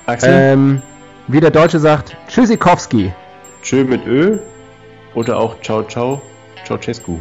[0.05, 0.81] Axel, Ähm,
[1.27, 3.13] wie der Deutsche sagt, Tschüssikowski.
[3.61, 4.39] tschö mit Ö
[5.13, 6.21] oder auch ciao ciao,
[6.65, 7.19] Ceausescu.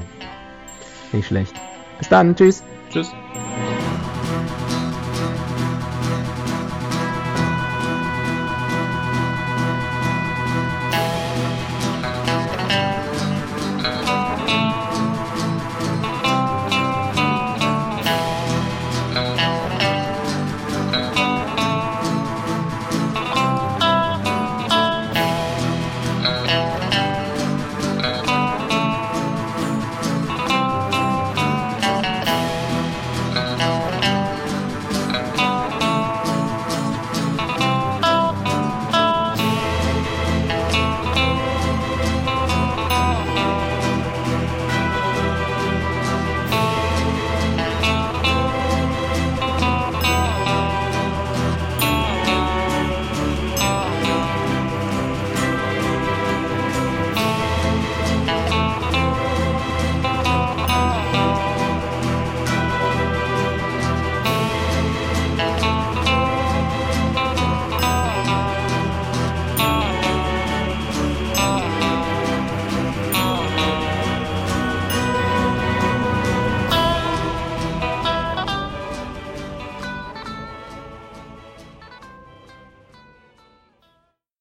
[1.13, 1.55] Nicht schlecht.
[1.99, 2.63] Bis dann, tschüss.
[2.91, 3.13] Tschüss.